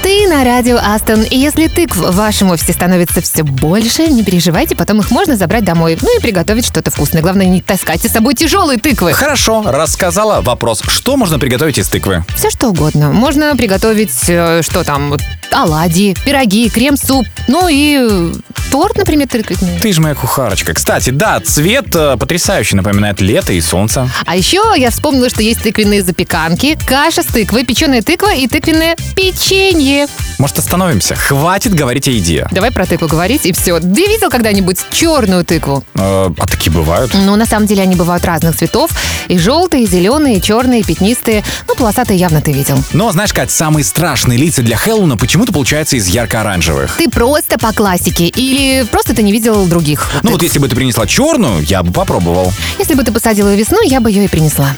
Ты 0.05 0.29
на 0.29 0.45
радио 0.45 0.77
Астон. 0.77 1.23
И 1.23 1.37
если 1.37 1.67
тыкв 1.67 1.97
в 1.97 2.15
вашем 2.15 2.51
офисе 2.51 2.73
становится 2.73 3.21
все 3.21 3.43
больше, 3.43 4.07
не 4.07 4.23
переживайте, 4.23 4.77
потом 4.77 5.01
их 5.01 5.11
можно 5.11 5.35
забрать 5.35 5.65
домой. 5.65 5.99
Ну 6.01 6.17
и 6.17 6.23
приготовить 6.23 6.67
что-то 6.67 6.93
вкусное. 6.93 7.21
Главное, 7.21 7.47
не 7.47 7.63
таскайте 7.63 8.09
с 8.09 8.13
собой 8.13 8.35
тяжелые 8.35 8.79
тыквы. 8.79 9.13
Хорошо, 9.13 9.65
рассказала. 9.67 10.41
Вопрос, 10.41 10.81
что 10.87 11.17
можно 11.17 11.41
приготовить 11.41 11.79
из 11.79 11.89
тыквы? 11.89 12.25
Все 12.37 12.51
что 12.51 12.69
угодно. 12.69 13.11
Можно 13.11 13.57
приготовить, 13.57 14.29
э, 14.29 14.63
что 14.63 14.85
там, 14.85 15.17
оладьи, 15.51 16.15
пироги, 16.25 16.69
крем-суп. 16.69 17.27
Ну 17.49 17.67
и 17.69 17.99
э, 18.01 18.33
торт, 18.75 18.97
например, 18.97 19.29
тыквенный. 19.29 19.79
Ты 19.79 19.93
же 19.93 20.01
моя 20.01 20.17
кухарочка. 20.17 20.75
Кстати, 20.75 21.11
да, 21.11 21.39
цвет 21.39 21.95
э, 21.95 22.17
потрясающе 22.17 22.75
напоминает 22.75 23.21
лето 23.21 23.53
и 23.53 23.61
солнце. 23.61 24.11
А 24.27 24.35
еще 24.35 24.65
я 24.77 24.91
вспомнила, 24.91 25.31
что 25.31 25.45
есть 25.45 25.63
тыквенные 25.63 26.03
запеканки, 26.03 26.77
каша 26.85 27.23
с 27.23 27.27
тыквой, 27.27 27.65
печеная 27.65 28.03
тыква 28.03 28.35
и 28.35 28.49
тыквенное 28.49 28.97
печенье. 29.15 30.09
Может, 30.39 30.59
остановимся? 30.59 31.15
Хватит 31.15 31.73
говорить 31.73 32.09
о 32.09 32.11
еде. 32.11 32.49
Давай 32.51 32.73
про 32.73 32.85
тыкву 32.85 33.07
говорить, 33.07 33.47
и 33.47 33.53
все. 33.53 33.79
Ты 33.79 33.87
видел 33.87 34.29
когда-нибудь 34.29 34.79
черную 34.91 35.45
тыкву? 35.45 35.85
Э, 35.95 36.31
а 36.37 36.47
такие 36.49 36.73
бывают? 36.73 37.13
Ну, 37.15 37.37
на 37.37 37.47
самом 37.47 37.69
деле 37.69 37.85
они 37.85 37.95
бывают 37.95 38.25
разных 38.25 38.57
цветов. 38.57 38.91
И 39.29 39.39
желтые, 39.39 39.85
и 39.85 39.87
зеленые, 39.87 40.39
и 40.39 40.43
черные, 40.43 40.81
и 40.81 40.83
пятнистые. 40.83 41.45
Ну, 41.69 41.77
полосатые 41.77 42.19
явно 42.19 42.41
ты 42.41 42.51
видел. 42.51 42.83
Но, 42.93 43.13
знаешь, 43.13 43.33
Кать, 43.33 43.53
самые 43.53 43.85
страшные 43.85 44.37
лица 44.37 44.63
для 44.63 44.77
Хэллоуина 44.77 45.17
почему-то 45.17 45.53
получаются 45.53 45.95
из 45.95 46.09
ярко-оранжевых. 46.09 46.97
Ты 46.97 47.09
просто 47.09 47.57
по 47.57 47.73
классике. 47.73 48.27
Или 48.27 48.64
просто 48.91 49.15
ты 49.15 49.23
не 49.23 49.33
видел 49.33 49.67
других. 49.67 50.11
Ну 50.23 50.33
вот 50.33 50.43
если 50.43 50.59
бы 50.59 50.69
ты 50.69 50.77
принесла 50.77 51.07
черную, 51.07 51.63
я 51.63 51.83
бы 51.83 51.93
попробовал. 51.93 52.53
Если 52.79 52.95
бы 52.95 53.03
ты 53.03 53.13
посадила 53.13 53.49
ее 53.49 53.59
весной, 53.59 53.89
я 53.89 54.01
бы 54.01 54.11
ее 54.11 54.25
и 54.25 54.29
принесла. 54.29 54.77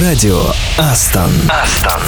Радио 0.00 0.42
Астон. 0.76 1.30
Астон. 1.48 2.00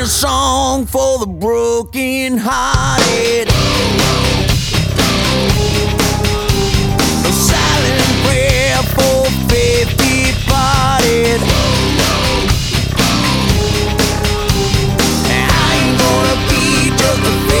A 0.00 0.10
song 0.10 0.86
for 0.86 1.18
the 1.18 1.26
broken 1.26 2.38
hearted. 2.38 3.48
A 7.26 7.32
silent 7.32 8.08
prayer 8.24 8.82
for 8.94 9.26
faith 9.50 9.90
departed. 9.98 11.47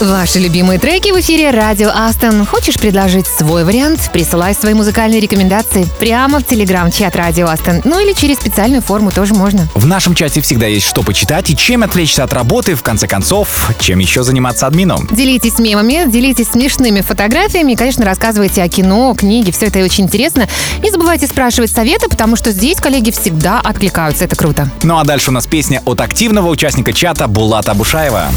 Ваши 0.00 0.38
любимые 0.38 0.78
треки 0.78 1.10
в 1.10 1.20
эфире 1.20 1.50
Радио 1.50 1.90
Астон. 1.90 2.46
Хочешь 2.46 2.76
предложить 2.76 3.26
свой 3.26 3.64
вариант? 3.64 4.08
Присылай 4.14 4.54
свои 4.54 4.72
музыкальные 4.72 5.20
рекомендации 5.20 5.86
прямо 5.98 6.40
в 6.40 6.44
телеграм-чат 6.44 7.14
Радио 7.16 7.48
Астон. 7.48 7.82
Ну 7.84 8.00
или 8.00 8.14
через 8.14 8.36
специальную 8.36 8.80
форму 8.80 9.10
тоже 9.10 9.34
можно. 9.34 9.68
В 9.74 9.84
нашем 9.84 10.14
чате 10.14 10.40
всегда 10.40 10.66
есть 10.66 10.86
что 10.86 11.02
почитать 11.02 11.50
и 11.50 11.56
чем 11.56 11.82
отвлечься 11.82 12.24
от 12.24 12.32
работы, 12.32 12.76
в 12.76 12.82
конце 12.82 13.06
концов, 13.06 13.70
чем 13.78 13.98
еще 13.98 14.22
заниматься 14.22 14.66
админом. 14.66 15.06
Делитесь 15.10 15.58
мемами, 15.58 16.10
делитесь 16.10 16.48
смешными 16.48 17.02
фотографиями 17.02 17.72
и, 17.72 17.76
конечно, 17.76 18.06
рассказывайте 18.06 18.62
о 18.62 18.68
кино, 18.70 19.14
книге. 19.14 19.52
Все 19.52 19.66
это 19.66 19.80
очень 19.80 20.04
интересно. 20.04 20.48
Не 20.82 20.90
забывайте 20.90 21.26
спрашивать 21.26 21.72
советы, 21.72 22.08
потому 22.08 22.36
что 22.36 22.52
здесь 22.52 22.78
коллеги 22.80 23.10
всегда 23.10 23.60
откликаются. 23.60 24.24
Это 24.24 24.34
круто. 24.34 24.70
Ну 24.82 24.96
а 24.96 25.04
дальше 25.04 25.28
у 25.28 25.34
нас 25.34 25.46
песня 25.46 25.82
от 25.84 26.00
активного 26.00 26.48
участника 26.48 26.94
чата 26.94 27.28
Булата 27.28 27.72
Абушаева. 27.72 28.30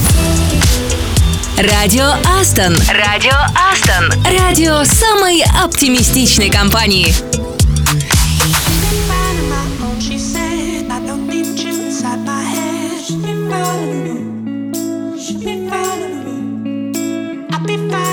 Радио 1.57 2.13
Астон. 2.39 2.75
Радио 2.89 3.31
Астон. 3.71 4.11
Радио 4.39 4.83
самой 4.85 5.43
оптимистичной 5.63 6.49
компании. 6.49 7.13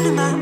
finding 0.01 0.17
my 0.17 0.31
own, 0.33 0.37
she 0.37 0.40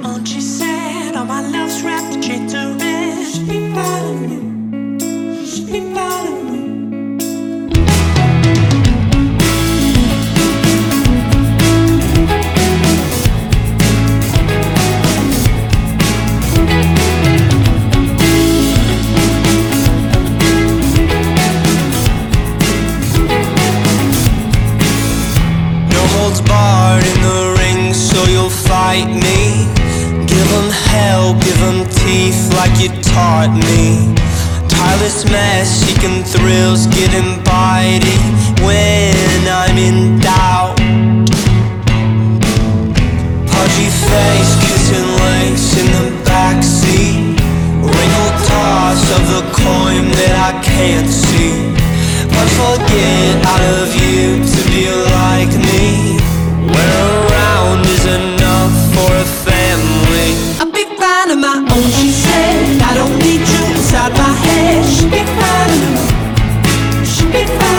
No 26.29 26.35
holds 26.35 26.47
barred 26.47 27.07
in 27.07 27.23
the 27.23 27.57
ring, 27.59 27.95
so 27.95 28.23
you'll 28.27 28.51
fight 28.51 29.09
me. 29.09 29.65
Give 30.27 30.51
'em 30.59 30.71
hell, 30.89 31.33
give 31.33 31.61
'em 31.63 31.87
teeth 31.87 32.53
like 32.59 32.75
you 32.83 32.91
taught 33.01 33.53
me. 33.69 34.15
Tireless 34.69 35.25
mess, 35.25 35.69
seeking 35.81 36.23
thrills, 36.25 36.87
getting 36.99 37.31
bitey 37.49 38.19
when 38.67 39.41
I'm 39.61 39.79
in 39.79 40.21
doubt. 40.21 40.77
Pudgy 43.53 43.89
face, 44.09 44.53
kissing 44.65 45.09
lace 45.25 45.71
in 45.81 45.89
the 45.97 46.07
backseat. 46.29 47.41
Wrinkled 47.93 48.39
toss 48.51 49.03
of 49.17 49.23
the 49.35 49.45
coin 49.65 50.05
that 50.19 50.35
I 50.49 50.53
can't 50.73 51.11
see. 51.11 51.55
Must 52.35 52.55
forget 52.63 53.47
out 53.47 53.65
of 53.81 53.89
you 54.03 54.45
to 54.53 54.61
be 54.71 54.85
like 55.17 55.55
me. 55.73 56.18
Family. 59.51 60.31
I'll 60.61 60.73
be 60.73 60.85
fine 61.01 61.31
on 61.35 61.41
my 61.41 61.57
own, 61.75 61.89
she 61.99 62.11
said. 62.11 62.83
I 62.83 62.93
don't 62.99 63.17
need 63.19 63.43
you 63.53 63.63
inside 63.75 64.13
my 64.13 64.33
head. 64.45 64.85
She'll 64.93 65.11
be 65.11 65.23
fine. 65.39 67.05
She'll 67.05 67.33
be 67.33 67.45
fine 67.59 67.78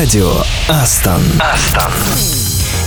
Радио 0.00 0.32
Астон. 0.66 1.22
Астон. 1.38 2.39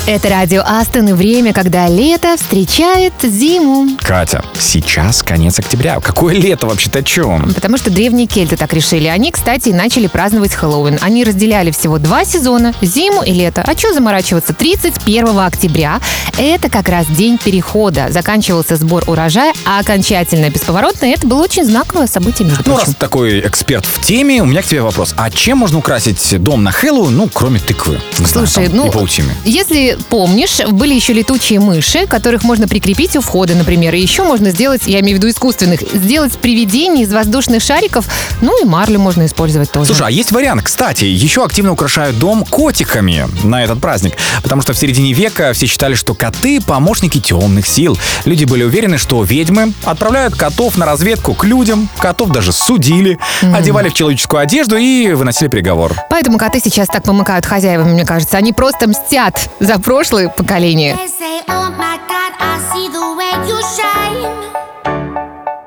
Это 0.06 0.28
радио 0.28 0.62
Астон 0.66 1.08
и 1.08 1.14
время, 1.14 1.54
когда 1.54 1.88
лето 1.88 2.36
встречает 2.36 3.14
зиму. 3.24 3.88
Катя, 4.02 4.44
сейчас 4.60 5.24
конец 5.24 5.60
октября. 5.60 6.02
Какое 6.02 6.36
лето 6.36 6.68
вообще-то 6.68 7.00
о 7.00 7.04
чем? 7.04 7.54
Потому 7.54 7.78
что 7.78 7.90
древние 7.90 8.28
кельты 8.28 8.58
так 8.58 8.74
решили. 8.74 9.08
Они, 9.08 9.32
кстати, 9.32 9.70
начали 9.70 10.08
праздновать 10.08 10.54
Хэллоуин. 10.56 11.00
Они 11.02 11.24
разделяли 11.24 11.72
всего 11.72 12.00
два 12.00 12.26
сезона, 12.26 12.74
зиму 12.82 13.24
и 13.24 13.32
лето. 13.32 13.64
А 13.66 13.78
что 13.78 13.94
заморачиваться? 13.94 14.54
31 14.54 15.40
октября– 15.40 16.02
это 16.38 16.70
как 16.70 16.90
раз 16.90 17.06
день 17.08 17.38
перехода. 17.38 18.08
Заканчивался 18.10 18.76
сбор 18.76 19.06
урожая, 19.08 19.54
а 19.66 19.80
окончательно 19.80 20.50
бесповоротно 20.50 21.06
это 21.06 21.26
было 21.28 21.44
очень 21.44 21.64
знаковое 21.64 22.08
событие, 22.08 22.46
между 22.46 22.64
Ну, 22.66 22.74
прочим. 22.74 22.80
раз 22.88 22.90
ты 22.90 23.00
такой 23.00 23.40
эксперт 23.40 23.86
в 23.86 24.02
теме, 24.02 24.42
у 24.42 24.46
меня 24.46 24.64
к 24.64 24.66
тебе 24.66 24.82
вопрос. 24.82 25.14
А 25.16 25.32
чем 25.32 25.60
можно 25.60 25.78
украсить 25.78 26.44
дом 26.44 26.62
на 26.62 26.74
Хэллоуин, 26.74 27.16
ну, 27.16 27.30
кроме 27.34 27.62
тыквы? 27.62 28.02
Не 28.20 28.26
знаю, 28.26 28.48
Слушай, 28.48 28.68
там, 28.68 28.76
ну, 28.80 28.88
И 28.88 28.92
паутины. 28.92 29.32
если 29.46 29.93
Если 29.94 30.06
помнишь, 30.10 30.60
были 30.70 30.94
еще 30.94 31.14
летучие 31.14 31.60
мыши, 31.60 32.08
которых 32.08 32.44
можно 32.44 32.68
прикрепить 32.68 33.16
у 33.16 33.22
входа, 33.22 33.56
например. 33.56 33.94
И 33.94 34.00
еще 34.00 34.24
можно 34.24 34.50
сделать, 34.52 34.82
я 34.86 35.00
имею 35.02 35.18
в 35.18 35.20
виду 35.20 35.30
искусственных, 35.30 35.82
сделать 35.94 36.38
привидений 36.38 37.04
из 37.04 37.14
воздушных 37.14 37.62
шариков. 37.62 38.06
Ну 38.42 38.62
и 38.62 38.66
марлю 38.66 39.00
можно 39.00 39.26
использовать 39.26 39.72
тоже. 39.72 39.88
Слушай, 39.88 40.08
а 40.08 40.12
есть 40.12 40.32
вариант, 40.32 40.64
кстати, 40.64 41.06
еще 41.06 41.44
активно 41.44 41.72
украшают 41.74 42.18
дом 42.18 42.46
котиками 42.46 43.28
на 43.44 43.64
этот 43.64 43.80
праздник, 43.80 44.14
потому 44.42 44.62
что 44.62 44.74
в 44.74 44.78
середине 44.78 45.14
века 45.14 45.54
все 45.54 45.66
считали, 45.68 45.94
что 45.94 46.14
коты— 46.14 46.62
помощники 46.66 47.20
темных 47.20 47.68
сил. 47.68 47.98
Люди 48.26 48.46
были 48.46 48.64
уверены, 48.64 48.98
что 48.98 49.24
ведьмы 49.24 49.74
отправляют 49.84 50.36
котов 50.36 50.78
на 50.78 50.86
разведку 50.86 51.34
к 51.34 51.44
людям, 51.44 51.90
котов 51.98 52.30
даже 52.30 52.52
судили, 52.52 53.20
одевали 53.42 53.90
в 53.90 53.94
человеческую 53.94 54.42
одежду 54.42 54.78
и 54.78 55.12
выносили 55.14 55.48
приговор. 55.48 55.94
Поэтому 56.10 56.38
коты 56.38 56.60
сейчас 56.64 56.88
так 56.88 57.04
помыкают 57.04 57.46
хозяевами, 57.46 57.92
мне 57.92 58.06
кажется. 58.06 58.38
Они 58.38 58.54
просто 58.54 58.88
мстят 58.88 59.50
за 59.60 59.78
прошлое 59.84 60.30
поколение. 60.30 60.96
Oh. 60.96 61.74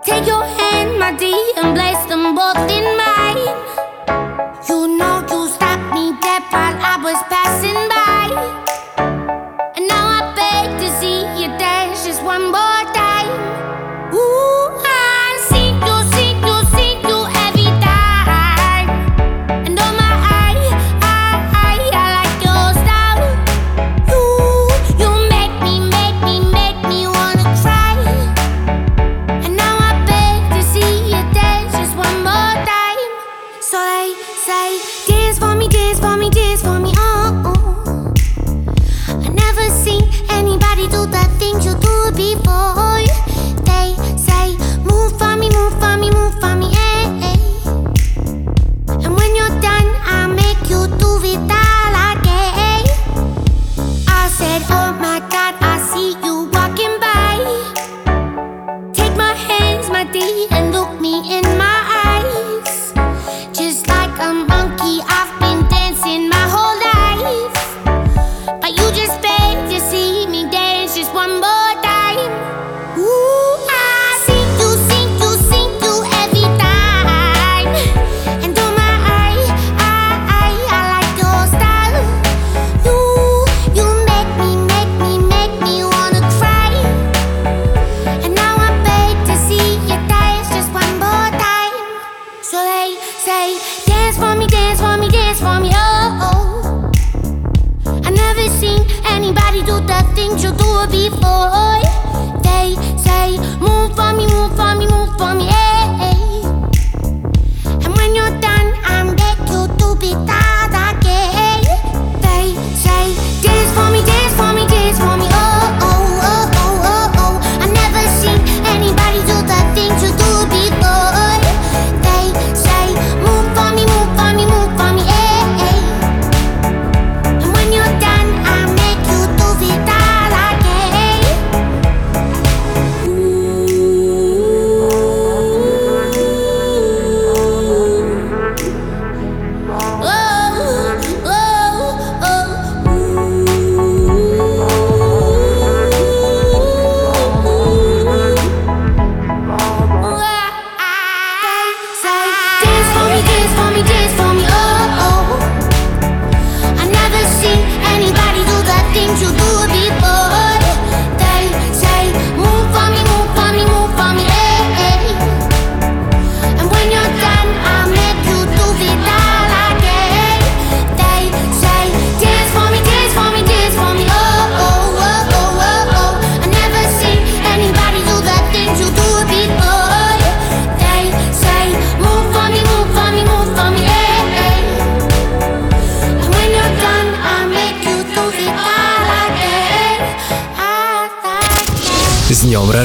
Take 0.05 0.27
your 0.27 0.43
hand, 0.43 0.99
my 0.99 1.13
dear, 1.13 1.37
and 1.57 1.77
place 1.77 2.05
them 2.09 2.35
both 2.35 2.71
in 2.71 2.96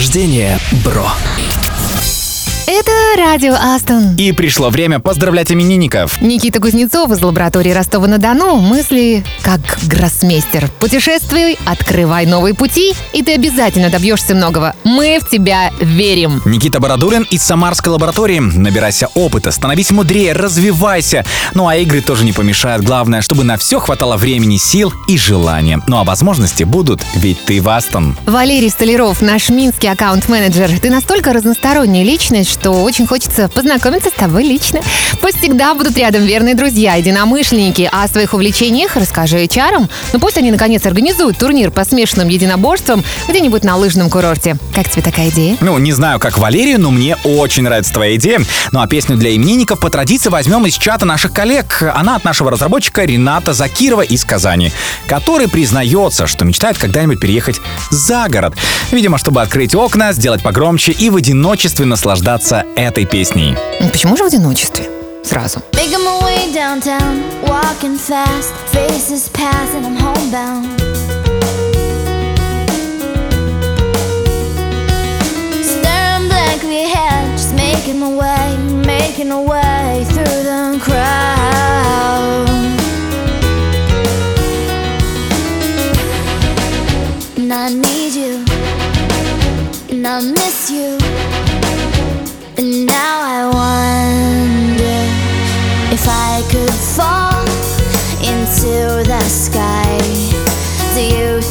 Рождения, 0.02 0.58
бро! 0.84 1.06
Радио 3.18 3.54
Астон. 3.54 4.16
И 4.16 4.32
пришло 4.32 4.70
время 4.70 5.00
поздравлять 5.00 5.52
именинников. 5.52 6.22
Никита 6.22 6.60
Кузнецов 6.62 7.12
из 7.12 7.22
лаборатории 7.22 7.72
Ростова-на-Дону. 7.72 8.58
Мысли 8.58 9.24
как 9.42 9.60
гроссмейстер. 9.88 10.70
Путешествуй, 10.80 11.58
открывай 11.66 12.26
новые 12.26 12.54
пути, 12.54 12.94
и 13.14 13.22
ты 13.22 13.34
обязательно 13.34 13.90
добьешься 13.90 14.34
многого. 14.34 14.76
Мы 14.86 15.20
в 15.22 15.30
тебя 15.30 15.72
верим. 15.82 16.42
Никита 16.46 16.80
Бородулин 16.80 17.24
из 17.24 17.44
Самарской 17.44 17.92
лаборатории. 17.92 18.40
Набирайся 18.40 19.08
опыта, 19.14 19.52
становись 19.52 19.92
мудрее, 19.92 20.34
развивайся. 20.34 21.26
Ну 21.54 21.68
а 21.68 21.76
игры 21.76 22.02
тоже 22.02 22.24
не 22.24 22.32
помешают. 22.32 22.86
Главное, 22.86 23.22
чтобы 23.22 23.44
на 23.44 23.58
все 23.58 23.80
хватало 23.80 24.16
времени, 24.16 24.58
сил 24.58 24.94
и 25.08 25.18
желания. 25.18 25.82
Ну 25.88 25.98
а 25.98 26.04
возможности 26.04 26.64
будут, 26.64 27.02
ведь 27.16 27.44
ты 27.44 27.62
в 27.62 27.68
Астон. 27.68 28.18
Валерий 28.26 28.70
Столяров, 28.70 29.22
наш 29.22 29.50
минский 29.50 29.88
аккаунт-менеджер. 29.88 30.80
Ты 30.80 30.90
настолько 30.90 31.34
разносторонняя 31.34 32.06
личность, 32.06 32.50
что 32.50 32.72
очень 32.72 33.01
хочется 33.08 33.50
познакомиться 33.50 34.10
с 34.10 34.14
тобой 34.14 34.44
лично. 34.44 34.82
Пусть 35.22 35.40
всегда 35.40 35.74
будут 35.74 35.98
рядом 35.98 36.24
верные 36.24 36.56
друзья, 36.56 36.96
единомышленники. 36.96 37.90
А 37.92 38.04
о 38.04 38.08
своих 38.08 38.34
увлечениях 38.34 38.96
расскажи 38.96 39.48
чарам. 39.48 39.90
Ну 40.14 40.20
пусть 40.20 40.38
они 40.38 40.52
наконец 40.52 40.86
организуют 40.86 41.38
турнир 41.38 41.72
по 41.72 41.86
смешанным 41.86 42.28
единоборствам 42.28 43.04
где-нибудь 43.28 43.64
на 43.64 43.76
лыжном 43.76 44.10
курорте. 44.10 44.58
Как 44.74 44.90
тебе 44.90 45.02
такая 45.02 45.30
идея? 45.30 45.58
Ну, 45.62 45.78
не 45.78 45.92
знаю, 45.92 46.20
как 46.20 46.38
Валерию, 46.38 46.80
но 46.80 46.92
мне 46.92 47.18
очень 47.24 47.64
нравится 47.64 47.94
твоя 47.94 48.16
идея. 48.16 48.42
Ну 48.72 48.82
а 48.82 48.88
песню 48.88 49.18
для 49.18 49.36
именинников 49.36 49.80
по 49.80 49.90
традиции 49.90 50.30
возьмем 50.30 50.66
из 50.66 50.76
чата 50.76 51.06
наших 51.06 51.34
коллег. 51.34 51.84
Она 51.96 52.16
от 52.16 52.24
нашего 52.24 52.52
разработчика 52.52 53.04
Рената 53.04 53.54
Закирова 53.54 54.02
из 54.02 54.24
Казани, 54.26 54.72
который 55.08 55.48
признается, 55.48 56.28
что 56.28 56.46
мечтает 56.46 56.78
когда-нибудь 56.78 57.20
переехать 57.20 57.60
за 57.90 58.28
город. 58.30 58.56
Видимо, 58.92 59.18
чтобы 59.18 59.42
открыть 59.42 59.76
окна, 59.76 60.14
сделать 60.14 60.42
погромче 60.42 60.92
и 60.92 61.10
в 61.10 61.16
одиночестве 61.16 61.86
наслаждаться 61.86 62.66
этой 62.92 63.06
песней. 63.06 63.56
Почему 63.92 64.18
же 64.18 64.24
в 64.24 64.28
одиночестве? 64.28 64.90
Сразу. 65.24 65.62
Downtown, 66.54 67.22
walking 67.44 67.98
fast, 67.98 68.52
faces 68.74 69.30
pass 69.30 69.74
and 69.74 69.86
I'm 69.86 69.96
homebound. 69.96 70.68
Staring 75.64 76.28
blankly 76.28 76.84
ahead, 76.84 77.32
just 77.38 77.56
making 77.56 78.00
my 78.00 78.10
way, 78.10 78.58
making 78.86 79.30
my 79.30 79.40
way 79.40 80.04
through 80.10 80.44
the 80.44 80.78
crowd. 80.84 82.50
And 87.38 87.54
I 87.54 87.70
need 87.70 88.14
you, 88.14 88.44
and 89.90 90.06
I 90.06 90.20
miss 90.20 90.70
you. 90.70 91.21
Now 92.62 93.22
I 93.24 93.46
wonder 93.48 94.84
if 95.92 96.06
I 96.08 96.44
could 96.52 96.70
fall 96.70 97.42
into 98.22 99.02
the 99.04 99.20
sky. 99.24 99.98
Do 100.94 101.02
you 101.02 101.42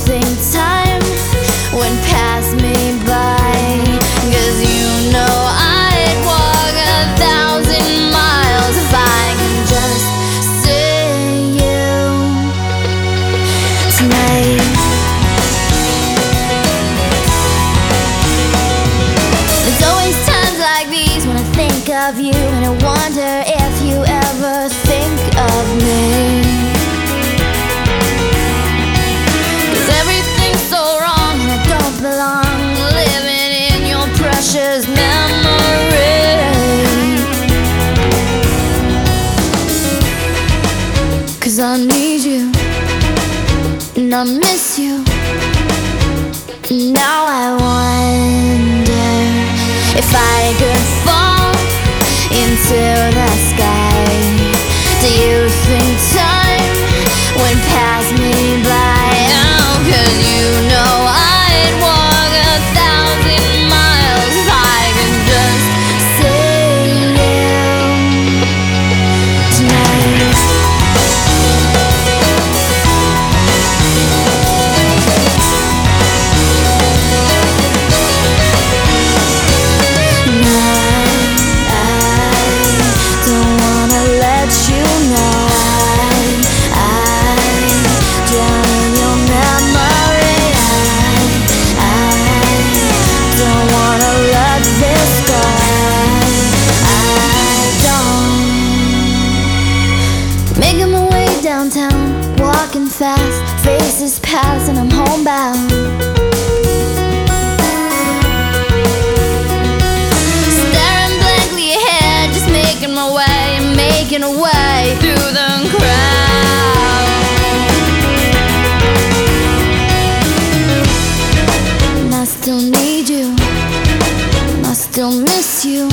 I 123.39 124.73
still 124.75 125.13
miss 125.13 125.65
you. 125.65 125.89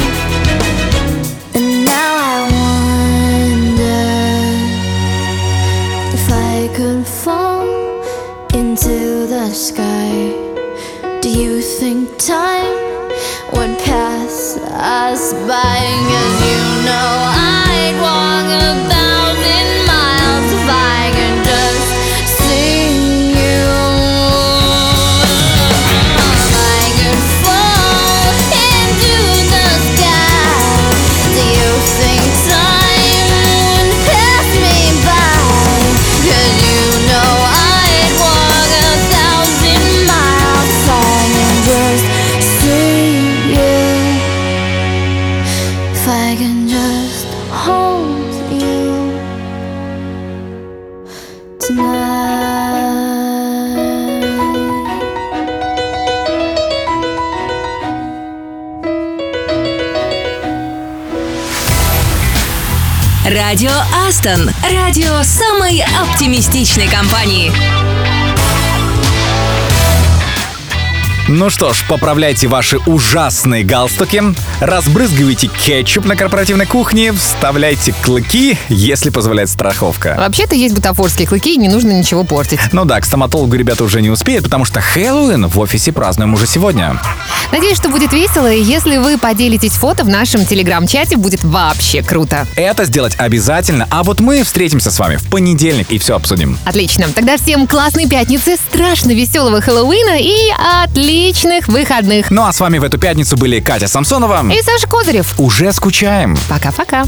And 1.53 1.85
now 1.85 2.15
I 2.25 2.49
wonder 2.53 4.03
if 6.17 6.25
I 6.31 6.69
could 6.75 7.05
fall 7.05 7.67
into 8.53 9.27
the 9.27 9.49
sky. 9.51 10.33
Do 11.21 11.29
you 11.29 11.61
think 11.61 12.17
time 12.17 12.56
Астон. 64.27 64.49
Радио 64.73 65.23
самой 65.23 65.81
оптимистичной 65.81 66.87
компании. 66.89 67.86
Ну 71.29 71.49
что 71.49 71.73
ж, 71.73 71.83
поправляйте 71.89 72.47
ваши 72.47 72.77
ужасные 72.85 73.65
галстуки, 73.65 74.23
разбрызгивайте 74.61 75.47
кетчуп 75.47 76.05
на 76.05 76.15
корпоративной 76.15 76.65
кухне, 76.65 77.11
вставляйте 77.11 77.93
клыки, 78.01 78.57
если 78.69 79.09
позволяет 79.09 79.49
страховка. 79.49 80.15
Вообще-то 80.17 80.55
есть 80.55 80.73
бутафорские 80.73 81.27
клыки, 81.27 81.53
и 81.53 81.57
не 81.57 81.67
нужно 81.67 81.91
ничего 81.91 82.23
портить. 82.23 82.61
Ну 82.71 82.85
да, 82.85 83.01
к 83.01 83.05
стоматологу 83.05 83.53
ребята 83.55 83.83
уже 83.83 84.01
не 84.01 84.09
успеют, 84.09 84.45
потому 84.45 84.63
что 84.63 84.79
Хэллоуин 84.79 85.47
в 85.47 85.59
офисе 85.59 85.91
празднуем 85.91 86.33
уже 86.33 86.47
сегодня. 86.47 86.97
Надеюсь, 87.51 87.77
что 87.77 87.89
будет 87.89 88.13
весело, 88.13 88.49
и 88.49 88.61
если 88.61 88.95
вы 88.95 89.17
поделитесь 89.17 89.73
фото 89.73 90.05
в 90.05 90.09
нашем 90.09 90.45
телеграм-чате, 90.45 91.17
будет 91.17 91.43
вообще 91.43 92.03
круто. 92.03 92.47
Это 92.55 92.85
сделать 92.85 93.15
обязательно, 93.17 93.85
а 93.91 94.03
вот 94.03 94.21
мы 94.21 94.43
встретимся 94.43 94.91
с 94.91 94.99
вами 94.99 95.17
в 95.17 95.29
понедельник 95.29 95.91
и 95.91 95.97
все 95.97 96.15
обсудим. 96.15 96.57
Отлично. 96.63 97.07
Тогда 97.13 97.35
всем 97.35 97.67
классной 97.67 98.07
пятницы, 98.07 98.55
страшно 98.55 99.11
веселого 99.11 99.59
Хэллоуина 99.59 100.19
и 100.19 100.51
отличных 101.17 101.67
выходных. 101.67 102.29
Ну 102.29 102.45
а 102.45 102.53
с 102.53 102.59
вами 102.59 102.77
в 102.77 102.83
эту 102.83 102.99
пятницу 102.99 103.37
были 103.37 103.59
Катя 103.59 103.87
Самсонова. 103.87 104.45
И 104.53 104.61
Саша 104.61 104.87
Козырев. 104.87 105.39
Уже 105.39 105.73
скучаем. 105.73 106.37
Пока-пока. 106.47 107.05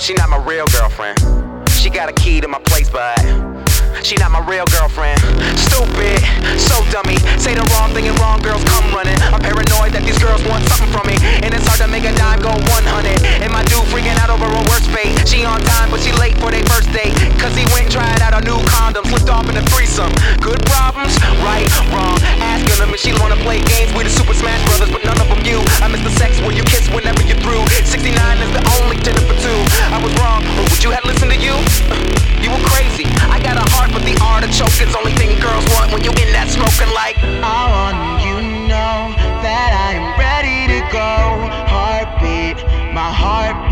But 0.00 0.06
she 0.06 0.14
not 0.14 0.30
my 0.30 0.42
real 0.46 0.64
girlfriend. 0.68 1.18
She 1.68 1.90
got 1.90 2.08
a 2.08 2.12
key 2.12 2.40
to 2.40 2.48
my 2.48 2.58
place, 2.60 2.88
but 2.88 3.49
she 4.04 4.16
not 4.16 4.32
my 4.32 4.40
real 4.48 4.64
girlfriend. 4.72 5.20
Stupid, 5.56 6.18
so 6.56 6.76
dummy. 6.88 7.20
Say 7.36 7.52
the 7.52 7.66
wrong 7.76 7.92
thing 7.92 8.08
and 8.08 8.16
wrong 8.20 8.40
girls 8.40 8.64
come 8.64 8.86
running. 8.94 9.16
I'm 9.28 9.40
paranoid 9.40 9.92
that 9.92 10.02
these 10.06 10.16
girls 10.16 10.40
want 10.48 10.64
something 10.72 10.88
from 10.88 11.04
me, 11.04 11.16
and 11.44 11.52
it's 11.52 11.66
hard 11.68 11.84
to 11.84 11.88
make 11.88 12.08
a 12.08 12.14
dime 12.16 12.40
go 12.40 12.52
100. 12.54 13.20
And 13.44 13.50
my 13.52 13.64
dude 13.68 13.84
freaking 13.92 14.16
out 14.16 14.32
over 14.32 14.48
a 14.48 14.62
worst 14.72 14.88
fate. 14.90 15.12
She 15.28 15.44
on 15.44 15.60
time, 15.60 15.92
but 15.92 16.00
she 16.00 16.12
late 16.16 16.38
for 16.40 16.48
their 16.48 16.64
first 16.72 16.88
date. 16.96 17.12
Cause 17.36 17.52
he 17.52 17.64
went 17.76 17.90
and 17.90 17.92
tried 17.92 18.20
out 18.24 18.32
a 18.36 18.42
new 18.44 18.58
condom, 18.68 19.04
slipped 19.04 19.28
off 19.28 19.48
in 19.50 19.56
a 19.56 19.64
threesome. 19.74 20.12
Good 20.40 20.60
problems, 20.64 21.12
right, 21.44 21.68
wrong. 21.92 22.16
Asking 22.40 22.78
them 22.80 22.90
if 22.96 23.00
she 23.00 23.12
wanna 23.20 23.36
play 23.44 23.60
games. 23.68 23.92
We 23.92 24.04
the 24.04 24.12
Super 24.12 24.34
Smash 24.34 24.62
Brothers, 24.64 24.90
but 24.90 25.04
none 25.04 25.20
of 25.20 25.28
them 25.28 25.40
you. 25.44 25.58
I 25.82 25.88
miss 25.88 26.02
the 26.06 26.14
sex 26.14 26.38
where 26.40 26.54
you 26.54 26.62
kiss 26.64 26.86
whenever 26.94 27.22
you're 27.26 27.40
through. 27.42 27.66
69 27.84 28.14
is 28.38 28.50
the 28.54 28.62
only 28.80 28.96
dinner 29.02 29.20
for 29.26 29.36
two. 29.42 29.60
I 29.90 29.98
was 29.98 30.12
wrong, 30.22 30.46
but 30.56 30.70
would 30.70 30.82
you 30.82 30.90
have 30.94 31.04
listened 31.04 31.32
to 31.34 31.38
you? 31.38 31.54
Uh, 31.90 31.98
you 32.38 32.50
were 32.54 32.62
crazy. 32.62 33.04
I 33.26 33.42
got 33.42 33.58
a 33.58 33.66
heart, 33.74 33.89
but 33.92 34.02
the 34.04 34.16
artichoke 34.22 34.80
is 34.80 34.94
only 34.94 35.12
thing 35.14 35.38
girls 35.40 35.66
want 35.74 35.92
when 35.92 36.02
you 36.02 36.10
in 36.22 36.30
that 36.32 36.48
smoking 36.48 36.92
like. 36.94 37.16
I 37.42 37.60
want 37.74 37.98
you 38.22 38.36
know 38.70 39.10
that 39.42 39.70
I 39.74 39.98
am 39.98 40.06
ready 40.18 40.70
to 40.74 40.80
go. 40.94 41.10
Heartbeat, 41.66 42.58
my 42.94 43.10
heartbeat. 43.10 43.69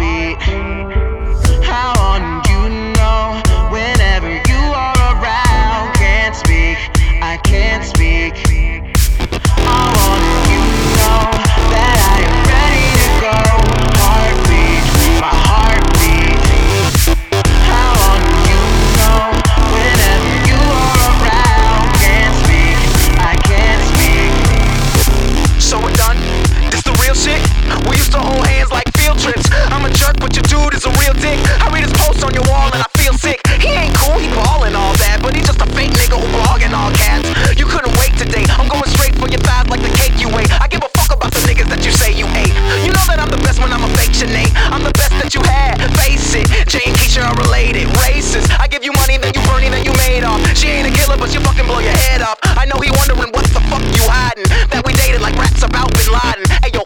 Real 31.09 31.21
dick. 31.25 31.41
I 31.65 31.73
read 31.73 31.89
his 31.89 31.95
posts 31.97 32.21
on 32.21 32.37
your 32.37 32.45
wall 32.53 32.69
and 32.69 32.85
I 32.85 32.89
feel 33.01 33.17
sick. 33.17 33.41
He 33.57 33.73
ain't 33.73 33.97
cool, 33.97 34.21
he 34.21 34.29
ballin' 34.29 34.77
all 34.77 34.93
that, 35.01 35.25
but 35.25 35.33
he's 35.33 35.49
just 35.49 35.61
a 35.61 35.69
fake 35.73 35.93
nigga 35.97 36.21
who 36.21 36.29
blogging 36.37 36.77
all 36.77 36.93
cats. 36.93 37.25
You 37.57 37.65
couldn't 37.65 37.97
wait 37.97 38.13
today. 38.21 38.45
I'm 38.61 38.69
going 38.69 38.85
straight 38.93 39.17
for 39.17 39.29
your 39.29 39.41
thighs 39.41 39.69
like 39.73 39.81
the 39.81 39.93
cake 39.97 40.21
you 40.21 40.29
ate. 40.37 40.53
I 40.61 40.69
give 40.69 40.85
a 40.85 40.91
fuck 40.93 41.17
about 41.17 41.33
the 41.33 41.41
niggas 41.49 41.73
that 41.73 41.81
you 41.81 41.93
say 41.93 42.13
you 42.13 42.29
ate. 42.37 42.53
You 42.85 42.93
know 42.93 43.05
that 43.09 43.17
I'm 43.17 43.33
the 43.33 43.41
best 43.41 43.57
when 43.61 43.73
I'm 43.73 43.81
a 43.81 43.91
fake 43.97 44.13
Sinead. 44.13 44.53
I'm 44.69 44.85
the 44.85 44.93
best 45.01 45.17
that 45.17 45.33
you 45.33 45.41
had. 45.49 45.81
Face 45.97 46.37
it. 46.37 46.47
Jay 46.69 46.85
and 46.85 46.97
Keisha 46.97 47.25
are 47.25 47.37
related. 47.41 47.89
Racist. 48.05 48.53
I 48.61 48.69
give 48.69 48.85
you 48.85 48.93
money, 48.93 49.17
then 49.17 49.33
you 49.33 49.41
burn 49.49 49.65
it, 49.65 49.73
then 49.73 49.85
you 49.89 49.95
made 50.05 50.29
off. 50.29 50.41
She 50.53 50.69
ain't 50.69 50.89
a 50.89 50.93
killer, 50.93 51.17
but 51.17 51.33
she 51.33 51.41
fucking 51.41 51.65
blow 51.65 51.81
your 51.81 51.97
head 52.09 52.21
off. 52.21 52.37
I 52.45 52.69
know 52.69 52.77
he 52.85 52.93
wondering 52.93 53.33
what 53.33 53.49
the 53.49 53.63
fuck 53.73 53.85
you 53.97 54.05
hiding. 54.05 54.49
That 54.69 54.85
we 54.85 54.93
dated 54.93 55.25
like 55.25 55.37
rats 55.41 55.65
about 55.65 55.89
Bin 55.97 56.13
Laden. 56.13 56.45
Hey 56.61 56.71
yo, 56.77 56.85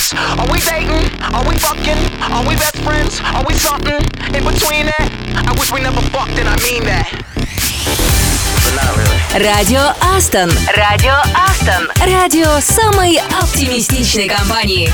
this. 0.00 0.12
Are 0.14 0.46
we 0.50 0.58
dating? 0.60 1.06
Are 1.20 1.44
we 1.48 1.56
fucking? 1.56 1.98
Are 2.32 2.46
we 2.46 2.54
best 2.56 2.76
friends? 2.78 3.20
Are 3.20 3.44
we 3.46 3.54
something 3.54 4.00
in 4.34 4.42
between 4.44 4.86
that? 4.86 5.08
I 5.46 5.52
wish 5.58 5.72
we 5.72 5.80
never 5.80 6.00
fucked, 6.10 6.38
and 6.38 6.48
I 6.48 6.56
mean 6.62 6.84
that. 6.84 7.08
But 8.64 8.74
not 8.74 8.96
really. 8.96 9.44
Радио 9.44 9.92
Астон. 10.00 10.50
Радио 10.76 11.14
Астон. 11.34 11.90
Радио 12.04 12.60
самой 12.60 13.20
оптимистичной 13.40 14.28
компании. 14.28 14.90